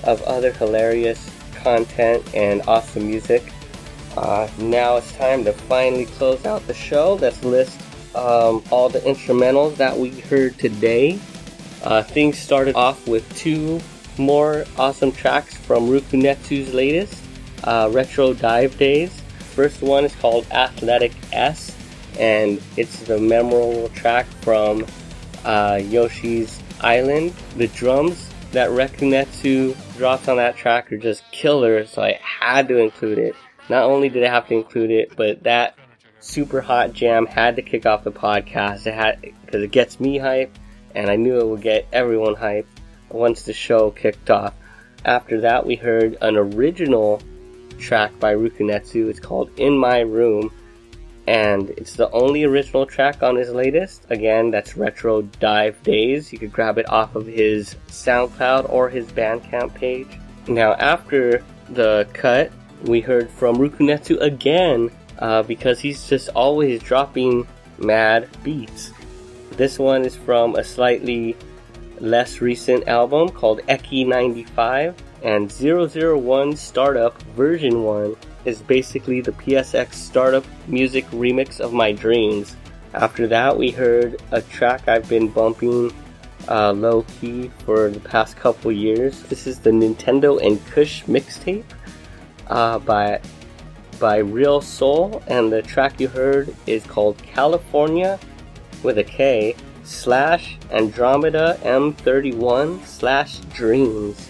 of 0.05 0.23
other 0.23 0.53
hilarious 0.53 1.31
content 1.55 2.25
and 2.35 2.63
awesome 2.67 3.07
music. 3.07 3.53
Uh, 4.17 4.49
now 4.59 4.97
it's 4.97 5.13
time 5.13 5.45
to 5.45 5.53
finally 5.53 6.07
close 6.07 6.45
out 6.45 6.67
the 6.67 6.75
show. 6.75 7.15
Let's 7.15 7.43
list 7.45 7.81
um, 8.15 8.63
all 8.71 8.89
the 8.89 9.01
instrumentals 9.01 9.77
that 9.77 9.97
we 9.97 10.11
heard 10.21 10.59
today. 10.59 11.19
Uh, 11.83 12.03
things 12.03 12.39
started 12.39 12.75
off 12.75 13.07
with 13.07 13.37
two 13.37 13.81
more 14.19 14.65
awesome 14.77 15.13
tracks 15.13 15.55
from 15.55 15.89
Rukunetsu's 15.89 16.75
latest, 16.75 17.20
uh, 17.65 17.89
Retro 17.93 18.35
Dive 18.35 18.77
Days. 18.79 19.11
First 19.55 19.83
one 19.83 20.05
is 20.05 20.15
called 20.17 20.47
Athletic 20.51 21.13
S, 21.33 21.77
and 22.19 22.61
it's 22.77 23.01
the 23.01 23.19
memorable 23.19 23.89
track 23.91 24.27
from 24.43 24.87
uh, 25.45 25.81
Yoshi's 25.83 26.61
Island. 26.81 27.35
The 27.57 27.69
drums 27.69 28.29
that 28.53 28.71
Rekunetsu 28.71 29.77
drops 29.97 30.29
on 30.29 30.37
that 30.39 30.57
track 30.57 30.93
are 30.93 30.99
just 30.99 31.23
killer, 31.31 31.87
so 31.87 32.03
I 32.03 32.19
had 32.23 32.69
to 32.69 32.79
include 32.79 33.19
it. 33.19 33.35
Not 33.69 33.85
only 33.85 34.09
did 34.09 34.25
I 34.25 34.29
have 34.29 34.49
to 34.49 34.55
include 34.55 34.91
it, 34.91 35.17
but 35.17 35.43
that 35.45 35.77
super 36.21 36.61
hot 36.61 36.93
jam 36.93 37.27
had 37.27 37.57
to 37.57 37.63
kick 37.63 37.87
off 37.87 38.05
the 38.05 38.13
podcast. 38.13 38.87
It 38.87 38.95
had 38.95 39.21
because 39.45 39.63
it 39.63 39.71
gets 39.71 40.01
me 40.01 40.19
hyped 40.19 40.51
and 40.95 41.11
I 41.11 41.17
knew 41.17 41.39
it 41.39 41.47
would 41.47 41.63
get 41.63 41.87
everyone 41.93 42.35
hyped 42.35 42.67
once 43.09 43.43
the 43.43 43.53
show 43.53 43.91
kicked 43.91 44.31
off. 44.31 44.55
After 45.05 45.43
that, 45.43 45.67
we 45.67 45.77
heard 45.77 46.19
an 46.21 46.37
original 46.37 47.23
track 47.81 48.19
by 48.21 48.35
Rukunetsu. 48.35 49.09
It's 49.09 49.21
called 49.21 49.51
In 49.57 49.77
My 49.77 50.01
Room, 50.01 50.53
and 51.27 51.71
it's 51.71 51.95
the 51.95 52.11
only 52.11 52.45
original 52.45 52.87
track 52.87 53.23
on 53.23 53.37
his 53.37 53.51
latest. 53.51 54.07
Again, 54.11 54.51
that's 54.51 54.77
Retro 54.77 55.23
Dive 55.23 55.83
Days. 55.83 56.33
You 56.33 56.39
could 56.39 56.53
grab 56.53 56.79
it 56.79 56.89
off 56.89 57.17
of 57.17 57.27
his 57.27 57.77
SoundCloud 57.89 58.71
or 58.71 58.89
his 58.89 59.07
Bandcamp 59.07 59.75
page. 59.75 60.09
Now, 60.47 60.75
after 60.75 61.45
the 61.69 62.07
cut, 62.13 62.53
we 62.85 63.01
heard 63.01 63.31
from 63.31 63.57
Rukunetsu 63.57 64.21
again 64.21 64.91
uh, 65.19 65.43
because 65.43 65.81
he's 65.81 66.09
just 66.09 66.29
always 66.31 66.83
dropping 66.83 67.47
mad 67.79 68.29
beats. 68.43 68.93
This 69.53 69.79
one 69.79 70.05
is 70.05 70.17
from 70.17 70.57
a 70.57 70.65
slightly 70.65 71.37
less 71.99 72.41
recent 72.41 72.89
album 72.89 73.29
called 73.29 73.61
Eki 73.69 74.07
95, 74.07 74.95
and 75.23 75.51
001 75.51 76.57
Startup 76.57 77.21
version 77.37 77.83
1 77.83 78.17
is 78.45 78.63
basically 78.63 79.21
the 79.21 79.33
PSX 79.33 79.95
Startup 79.95 80.45
music 80.67 81.07
remix 81.11 81.61
of 81.61 81.73
my 81.73 81.93
dreams. 81.93 82.57
After 82.95 83.27
that, 83.29 83.57
we 83.57 83.71
heard 83.71 84.21
a 84.33 84.43
track 84.43 84.89
I've 84.89 85.09
been 85.09 85.29
bumping 85.29 85.93
uh, 86.49 86.73
low 86.73 87.03
key 87.21 87.51
for 87.65 87.91
the 87.91 88.01
past 88.01 88.37
couple 88.37 88.73
years. 88.73 89.23
This 89.25 89.47
is 89.47 89.59
the 89.59 89.71
Nintendo 89.71 90.45
and 90.45 90.65
Kush 90.67 91.05
mixtape 91.05 91.65
uh, 92.49 92.79
by 92.79 93.21
by 93.99 94.17
Real 94.17 94.63
Soul, 94.63 95.23
and 95.27 95.53
the 95.53 95.61
track 95.61 96.01
you 96.01 96.09
heard 96.09 96.55
is 96.67 96.83
called 96.87 97.19
California 97.19 98.19
with 98.83 98.97
a 98.97 99.05
K 99.05 99.55
slash 99.85 100.57
Andromeda 100.71 101.59
M31 101.63 102.85
slash 102.87 103.39
Dreams. 103.53 104.30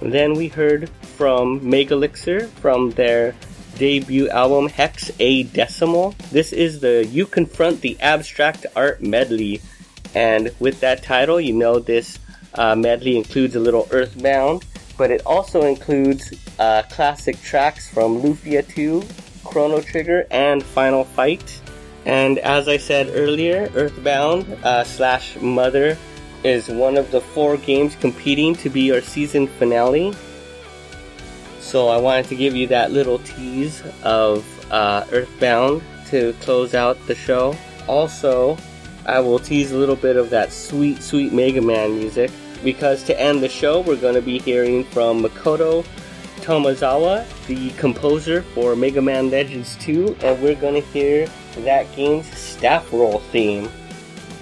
Then 0.00 0.34
we 0.34 0.48
heard 0.48 0.88
from 1.16 1.60
Megalixer 1.60 2.48
from 2.48 2.90
their 2.92 3.34
debut 3.76 4.28
album 4.28 4.68
Hex 4.68 5.10
A 5.20 5.44
Decimal. 5.44 6.14
This 6.30 6.52
is 6.52 6.80
the 6.80 7.06
You 7.06 7.26
Confront 7.26 7.80
the 7.80 7.98
Abstract 8.00 8.66
Art 8.76 9.02
medley. 9.02 9.60
And 10.14 10.50
with 10.58 10.80
that 10.80 11.02
title, 11.02 11.40
you 11.40 11.52
know 11.52 11.78
this 11.78 12.18
uh, 12.54 12.74
medley 12.74 13.16
includes 13.16 13.56
a 13.56 13.60
little 13.60 13.88
Earthbound, 13.90 14.64
but 14.98 15.10
it 15.10 15.22
also 15.24 15.62
includes 15.62 16.32
uh, 16.58 16.82
classic 16.90 17.40
tracks 17.42 17.88
from 17.88 18.20
Lufia 18.22 18.66
2, 18.66 19.02
Chrono 19.44 19.80
Trigger, 19.80 20.26
and 20.30 20.62
Final 20.62 21.04
Fight. 21.04 21.60
And 22.04 22.38
as 22.38 22.68
I 22.68 22.76
said 22.78 23.10
earlier, 23.14 23.70
Earthbound 23.74 24.46
uh, 24.64 24.84
slash 24.84 25.36
Mother 25.36 25.96
is 26.44 26.68
one 26.68 26.96
of 26.96 27.10
the 27.10 27.20
four 27.20 27.56
games 27.56 27.96
competing 27.96 28.54
to 28.56 28.70
be 28.70 28.92
our 28.92 29.00
season 29.00 29.46
finale. 29.46 30.14
So 31.60 31.88
I 31.88 31.98
wanted 31.98 32.26
to 32.26 32.36
give 32.36 32.56
you 32.56 32.66
that 32.68 32.90
little 32.90 33.18
tease 33.20 33.82
of 34.02 34.44
uh, 34.72 35.04
Earthbound 35.12 35.82
to 36.08 36.32
close 36.40 36.74
out 36.74 36.98
the 37.06 37.14
show. 37.14 37.56
Also, 37.86 38.56
I 39.06 39.20
will 39.20 39.38
tease 39.38 39.72
a 39.72 39.76
little 39.76 39.96
bit 39.96 40.16
of 40.16 40.30
that 40.30 40.52
sweet, 40.52 41.02
sweet 41.02 41.32
Mega 41.32 41.60
Man 41.60 41.94
music 41.96 42.30
because 42.62 43.02
to 43.04 43.20
end 43.20 43.42
the 43.42 43.48
show, 43.48 43.80
we're 43.80 43.96
going 43.96 44.14
to 44.14 44.22
be 44.22 44.38
hearing 44.38 44.84
from 44.84 45.22
Makoto 45.22 45.84
Tomozawa, 46.40 47.26
the 47.46 47.70
composer 47.70 48.42
for 48.42 48.74
Mega 48.74 49.00
Man 49.00 49.30
Legends 49.30 49.76
2, 49.76 50.16
and 50.22 50.42
we're 50.42 50.54
going 50.54 50.74
to 50.74 50.88
hear 50.88 51.26
that 51.58 51.94
game's 51.94 52.26
staff 52.36 52.92
roll 52.92 53.20
theme. 53.30 53.68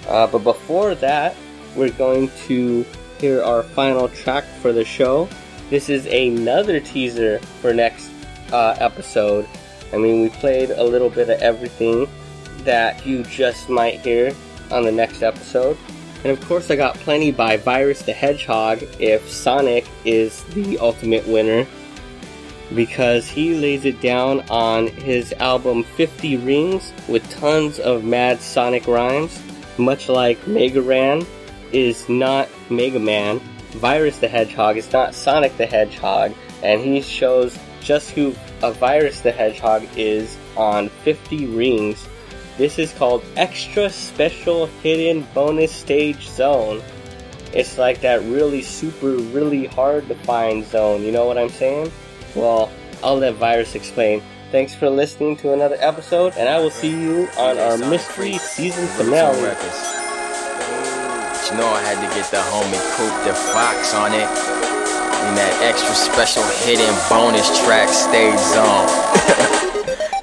Uh, 0.07 0.27
but 0.27 0.39
before 0.39 0.95
that, 0.95 1.35
we're 1.75 1.91
going 1.91 2.29
to 2.47 2.85
hear 3.19 3.43
our 3.43 3.63
final 3.63 4.09
track 4.09 4.43
for 4.61 4.71
the 4.71 4.85
show. 4.85 5.29
This 5.69 5.89
is 5.89 6.05
another 6.07 6.79
teaser 6.79 7.39
for 7.61 7.73
next 7.73 8.11
uh, 8.51 8.75
episode. 8.79 9.47
I 9.93 9.97
mean, 9.97 10.21
we 10.21 10.29
played 10.29 10.71
a 10.71 10.83
little 10.83 11.09
bit 11.09 11.29
of 11.29 11.41
everything 11.41 12.07
that 12.59 13.05
you 13.05 13.23
just 13.23 13.69
might 13.69 14.01
hear 14.01 14.33
on 14.71 14.83
the 14.83 14.91
next 14.91 15.21
episode. 15.21 15.77
And 16.23 16.31
of 16.31 16.45
course, 16.47 16.69
I 16.69 16.75
got 16.75 16.95
plenty 16.95 17.31
by 17.31 17.57
Virus 17.57 18.01
the 18.01 18.13
Hedgehog 18.13 18.83
if 18.99 19.29
Sonic 19.29 19.87
is 20.03 20.43
the 20.45 20.77
ultimate 20.79 21.25
winner 21.27 21.65
because 22.75 23.27
he 23.27 23.55
lays 23.55 23.85
it 23.85 23.99
down 24.01 24.41
on 24.49 24.87
his 24.87 25.33
album 25.33 25.83
50 25.83 26.37
Rings 26.37 26.93
with 27.07 27.27
tons 27.31 27.79
of 27.79 28.03
mad 28.03 28.41
Sonic 28.41 28.87
rhymes. 28.87 29.41
Much 29.77 30.09
like 30.09 30.45
Mega 30.45 30.81
Ran 30.81 31.25
is 31.71 32.07
not 32.09 32.49
Mega 32.69 32.99
Man, 32.99 33.39
Virus 33.71 34.17
the 34.19 34.27
Hedgehog 34.27 34.77
is 34.77 34.91
not 34.91 35.13
Sonic 35.13 35.55
the 35.57 35.65
Hedgehog, 35.65 36.33
and 36.63 36.81
he 36.81 37.01
shows 37.01 37.57
just 37.81 38.11
who 38.11 38.35
a 38.61 38.71
Virus 38.71 39.21
the 39.21 39.31
Hedgehog 39.31 39.83
is 39.95 40.37
on 40.57 40.89
50 40.89 41.45
Rings. 41.47 42.07
This 42.57 42.77
is 42.77 42.91
called 42.93 43.23
Extra 43.37 43.89
Special 43.89 44.65
Hidden 44.83 45.25
Bonus 45.33 45.71
Stage 45.71 46.27
Zone. 46.27 46.81
It's 47.53 47.77
like 47.77 48.01
that 48.01 48.21
really 48.23 48.61
super, 48.61 49.15
really 49.15 49.65
hard 49.65 50.07
to 50.09 50.15
find 50.15 50.65
zone, 50.65 51.03
you 51.03 51.11
know 51.11 51.25
what 51.25 51.37
I'm 51.37 51.49
saying? 51.49 51.91
Well, 52.35 52.71
I'll 53.03 53.17
let 53.17 53.35
Virus 53.35 53.75
explain. 53.75 54.21
Thanks 54.51 54.75
for 54.75 54.89
listening 54.89 55.37
to 55.37 55.53
another 55.53 55.77
episode, 55.79 56.33
and 56.35 56.49
I 56.49 56.59
will 56.59 56.71
see 56.71 56.89
you 56.89 57.27
on 57.37 57.57
our 57.57 57.77
mystery 57.77 58.37
season 58.39 58.87
finale. 58.87 59.98
Know 61.57 61.67
I 61.67 61.81
had 61.81 61.97
to 62.07 62.15
get 62.15 62.29
the 62.29 62.37
homie 62.37 62.79
Coop 62.95 63.25
the 63.25 63.33
Fox 63.33 63.95
on 63.95 64.13
it. 64.13 64.21
And 64.21 65.35
that 65.35 65.59
extra 65.63 65.95
special 65.95 66.43
hidden 66.63 66.93
bonus 67.09 67.49
track 67.65 67.89
stage 67.89 68.37
zone. 68.37 69.65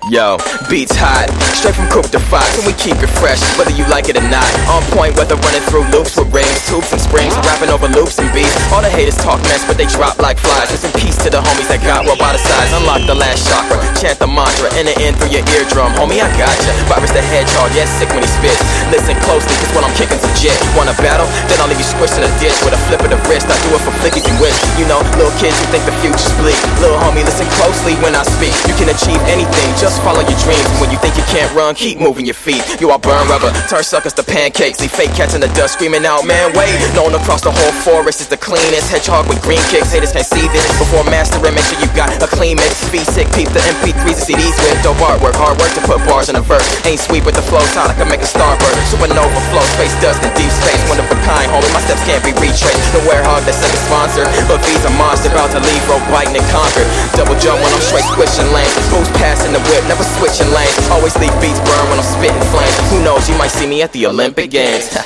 Yo, 0.07 0.39
beats 0.71 0.95
hot, 0.95 1.27
straight 1.51 1.75
from 1.75 1.91
Coop 1.91 2.07
the 2.15 2.23
Fox, 2.31 2.47
and 2.55 2.63
we 2.63 2.71
keep 2.79 2.95
it 3.03 3.11
fresh, 3.19 3.43
whether 3.59 3.75
you 3.75 3.83
like 3.91 4.07
it 4.07 4.15
or 4.15 4.23
not. 4.31 4.47
On 4.71 4.79
point, 4.95 5.11
whether 5.19 5.35
running 5.43 5.59
through 5.67 5.83
loops 5.91 6.15
with 6.15 6.31
rings, 6.31 6.63
tubes 6.71 6.95
and 6.95 7.03
springs, 7.03 7.35
rapping 7.43 7.75
over 7.75 7.91
loops 7.91 8.23
and 8.23 8.31
beats. 8.31 8.55
All 8.71 8.79
the 8.79 8.87
haters 8.87 9.19
talk 9.19 9.43
mess, 9.51 9.67
but 9.67 9.75
they 9.75 9.91
drop 9.91 10.23
like 10.23 10.39
flies. 10.39 10.71
Just 10.71 10.87
in 10.87 10.95
peace 10.95 11.19
to 11.27 11.29
the 11.35 11.43
homies 11.43 11.67
that 11.75 11.83
got 11.83 12.07
well 12.07 12.15
by 12.15 12.31
the 12.31 12.39
sides. 12.39 12.71
Unlock 12.79 13.03
the 13.11 13.19
last 13.19 13.51
chakra, 13.51 13.83
chant 13.99 14.23
the 14.23 14.31
mantra, 14.31 14.71
in 14.79 14.87
through 15.19 15.35
your 15.35 15.43
eardrum. 15.59 15.91
Homie, 15.99 16.23
I 16.23 16.31
gotcha. 16.39 16.71
Virus 16.87 17.11
the 17.11 17.19
hedgehog, 17.27 17.75
yeah, 17.75 17.91
sick 17.99 18.07
when 18.15 18.23
he 18.23 18.31
spits. 18.31 18.63
Listen 18.95 19.19
closely, 19.27 19.59
cause 19.59 19.75
when 19.75 19.83
I'm 19.83 19.95
kicking 19.99 20.23
legit. 20.23 20.55
You 20.55 20.71
Wanna 20.79 20.95
battle? 21.03 21.27
Then 21.51 21.59
I'll 21.59 21.67
leave 21.67 21.83
you 21.83 21.89
squished 21.89 22.15
in 22.15 22.23
a 22.23 22.31
ditch 22.39 22.55
with 22.63 22.79
a 22.79 22.81
flip 22.87 23.03
of 23.03 23.11
the 23.11 23.19
wrist. 23.27 23.51
I 23.51 23.59
do 23.59 23.75
it 23.75 23.83
for 23.83 23.91
flickies 23.99 24.23
and 24.31 24.39
wish. 24.39 24.55
You 24.79 24.87
know, 24.87 25.03
little 25.19 25.35
kids 25.43 25.59
who 25.59 25.67
think 25.75 25.83
the 25.83 25.97
future's 25.99 26.31
bleak. 26.39 26.59
Little 26.79 27.01
homie, 27.03 27.27
listen 27.27 27.51
closely 27.59 27.99
when 28.07 28.15
I 28.15 28.23
speak. 28.23 28.55
You 28.71 28.75
can 28.79 28.95
achieve 28.95 29.19
anything, 29.27 29.67
just 29.75 29.96
follow 30.03 30.21
your 30.21 30.39
dreams. 30.43 30.65
and 30.67 30.81
When 30.81 30.91
you 30.91 30.99
think 30.99 31.17
you 31.17 31.27
can't 31.31 31.51
run, 31.55 31.75
keep 31.75 31.99
moving 31.99 32.27
your 32.27 32.37
feet. 32.37 32.63
You 32.81 32.91
are 32.91 32.99
burn 32.99 33.29
rubber, 33.29 33.53
turn 33.69 33.83
suckers 33.83 34.13
to 34.19 34.23
pancakes. 34.23 34.81
Leave 34.81 34.93
fake 34.93 35.15
cats 35.15 35.35
in 35.35 35.41
the 35.41 35.51
dust 35.53 35.75
screaming 35.75 36.05
out, 36.05 36.27
man, 36.27 36.53
wait. 36.57 36.75
Known 36.95 37.15
across 37.15 37.43
the 37.43 37.53
whole 37.53 37.75
forest 37.85 38.21
is 38.21 38.29
the 38.29 38.37
cleanest. 38.37 38.91
Hedgehog 38.91 39.29
with 39.29 39.41
green 39.43 39.63
kicks, 39.69 39.93
haters 39.93 40.13
can't 40.13 40.27
see 40.27 40.49
this. 40.51 40.67
Before 40.79 41.05
mastering, 41.09 41.55
make 41.55 41.65
sure 41.65 41.79
you 41.81 41.89
got 41.97 42.11
a 42.23 42.29
clean 42.29 42.57
mix. 42.57 42.83
Be 42.91 43.01
sick, 43.05 43.29
peep 43.33 43.49
the 43.55 43.63
MP3s 43.81 44.19
and 44.19 44.27
CDs 44.27 44.57
with 44.61 44.83
dope 44.83 45.01
artwork. 45.01 45.37
Hard 45.39 45.59
work 45.61 45.73
to 45.79 45.83
put 45.87 46.03
bars 46.05 46.29
in 46.29 46.37
a 46.37 46.45
verse. 46.45 46.67
Ain't 46.85 47.01
sweet 47.01 47.25
with 47.25 47.35
the 47.39 47.45
flow, 47.47 47.63
sound 47.73 47.89
like 47.89 48.01
I 48.01 48.07
make 48.09 48.21
a 48.21 48.29
starburst. 48.29 48.77
Supernova 48.91 49.41
flow, 49.53 49.65
space 49.79 49.95
dust 50.03 50.21
in 50.23 50.31
deep 50.35 50.51
space. 50.51 50.83
One 50.91 50.99
of 51.01 51.07
a 51.09 51.19
kind, 51.25 51.49
homie. 51.51 51.71
My 51.73 51.83
steps 51.87 52.03
can't 52.05 52.23
be 52.23 52.35
retraced. 52.37 52.83
The 52.93 53.03
Werehog 53.07 53.47
that's 53.47 53.63
second 53.63 53.81
sponsor, 53.87 54.25
but 54.51 54.61
Visa 54.67 54.91
monster 54.99 55.31
about 55.31 55.51
to 55.55 55.61
leave, 55.63 55.83
rope 55.89 56.05
biting 56.11 56.37
and 56.37 56.47
conquer. 56.51 56.85
Double 57.17 57.39
jump 57.39 57.63
when 57.63 57.71
I'm 57.71 57.83
straight 57.83 58.07
switching 58.13 58.49
lanes. 58.53 58.75
Boost 58.91 59.11
passing 59.17 59.53
the 59.55 59.63
whip, 59.71 59.86
never 59.89 60.05
switching 60.19 60.51
lanes. 60.53 60.89
Always 60.91 61.17
leave 61.19 61.35
beats 61.41 61.59
burn 61.61 61.85
when 61.91 61.99
I'm 61.99 62.05
spitting 62.05 62.43
flames. 62.51 62.77
Who 62.91 63.03
knows, 63.03 63.29
you 63.29 63.37
might 63.39 63.51
see 63.51 63.67
me 63.67 63.83
at 63.83 63.93
the 63.93 64.07
Olympic 64.07 64.51
Games. 64.51 64.91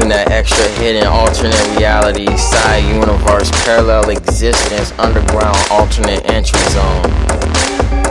In 0.00 0.08
that 0.08 0.30
extra 0.30 0.64
hidden 0.80 1.04
alternate 1.04 1.60
reality, 1.76 2.30
side 2.38 2.86
universe, 2.86 3.50
parallel 3.66 4.08
existence, 4.08 4.94
underground 4.96 5.58
alternate 5.68 6.24
entry 6.30 6.64
zone. 6.72 7.04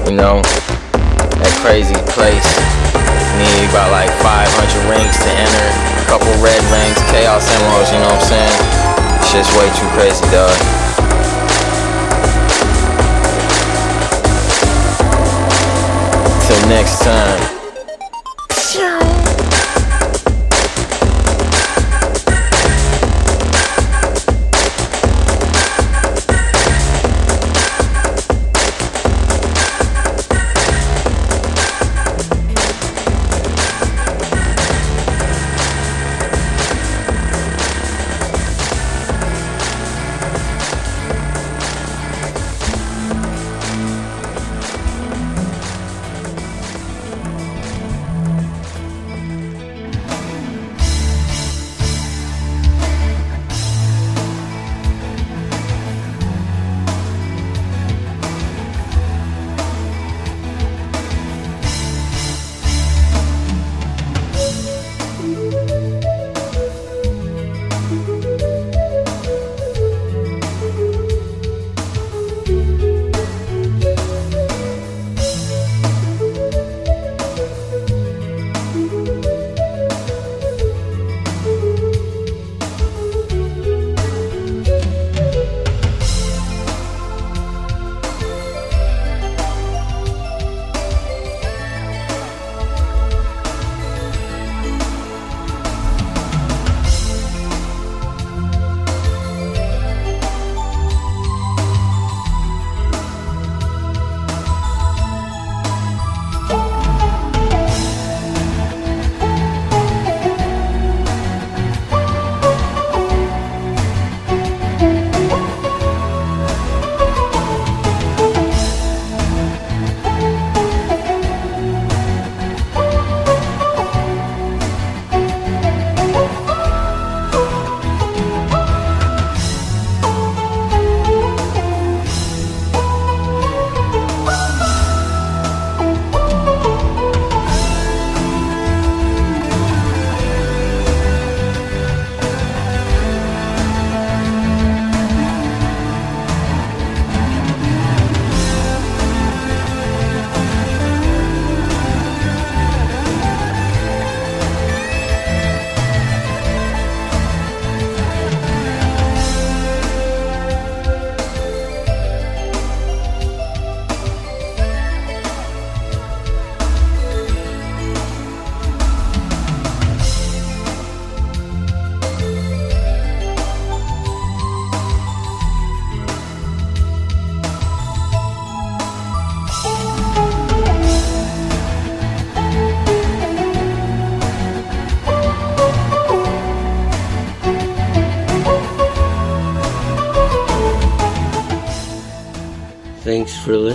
You 0.05 0.13
know, 0.13 0.45
that 1.41 1.53
crazy 1.65 1.97
place. 2.13 2.45
Need 3.41 3.69
about 3.69 3.89
like 3.89 4.13
500 4.21 4.93
rings 4.93 5.15
to 5.25 5.29
enter. 5.31 5.69
Couple 6.05 6.29
red 6.37 6.61
rings, 6.69 6.97
chaos 7.09 7.45
emeralds, 7.49 7.89
you 7.89 7.97
know 7.97 8.13
what 8.13 8.21
I'm 8.21 8.29
saying? 8.29 8.57
Shit's 9.31 9.49
way 9.57 9.67
too 9.73 9.89
crazy, 9.97 10.25
dog. 10.29 11.06
Till 16.47 16.69
next 16.69 17.03
time. 17.03 19.16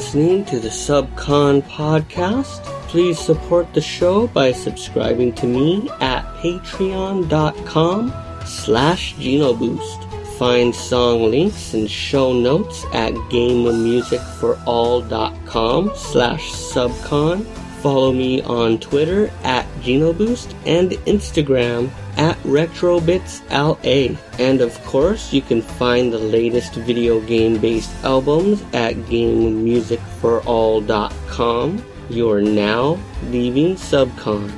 Listening 0.03 0.45
to 0.45 0.59
the 0.59 0.69
Subcon 0.69 1.63
podcast. 1.63 2.65
Please 2.89 3.21
support 3.21 3.73
the 3.73 3.81
show 3.81 4.27
by 4.27 4.51
subscribing 4.51 5.33
to 5.35 5.47
me 5.47 5.89
at 6.01 6.25
patreon.com 6.43 8.13
slash 8.45 9.15
genoboost. 9.15 10.09
Find 10.39 10.75
song 10.75 11.31
links 11.31 11.75
and 11.75 11.89
show 11.89 12.33
notes 12.33 12.85
at 12.93 13.13
gamemusicforall.com 13.31 15.93
slash 15.95 16.51
subcon. 16.51 17.47
Follow 17.81 18.13
me 18.13 18.43
on 18.43 18.81
Twitter 18.81 19.31
at 19.45 19.67
genoboost 19.83 20.53
and 20.67 20.91
Instagram 21.07 21.93
at 22.17 22.37
RetrobitsLA. 22.39 24.17
And 24.39 24.61
of 24.61 24.83
course, 24.85 25.33
you 25.33 25.43
can 25.43 25.63
find 25.63 26.13
the 26.13 26.19
latest 26.19 26.75
video 26.75 27.21
game 27.21 27.59
based 27.59 27.93
albums 28.05 28.63
at 28.73 28.97
GameMusicForAll.com. 28.97 31.85
You're 32.11 32.43
now 32.43 32.99
leaving 33.31 33.77
Subcon. 33.77 34.51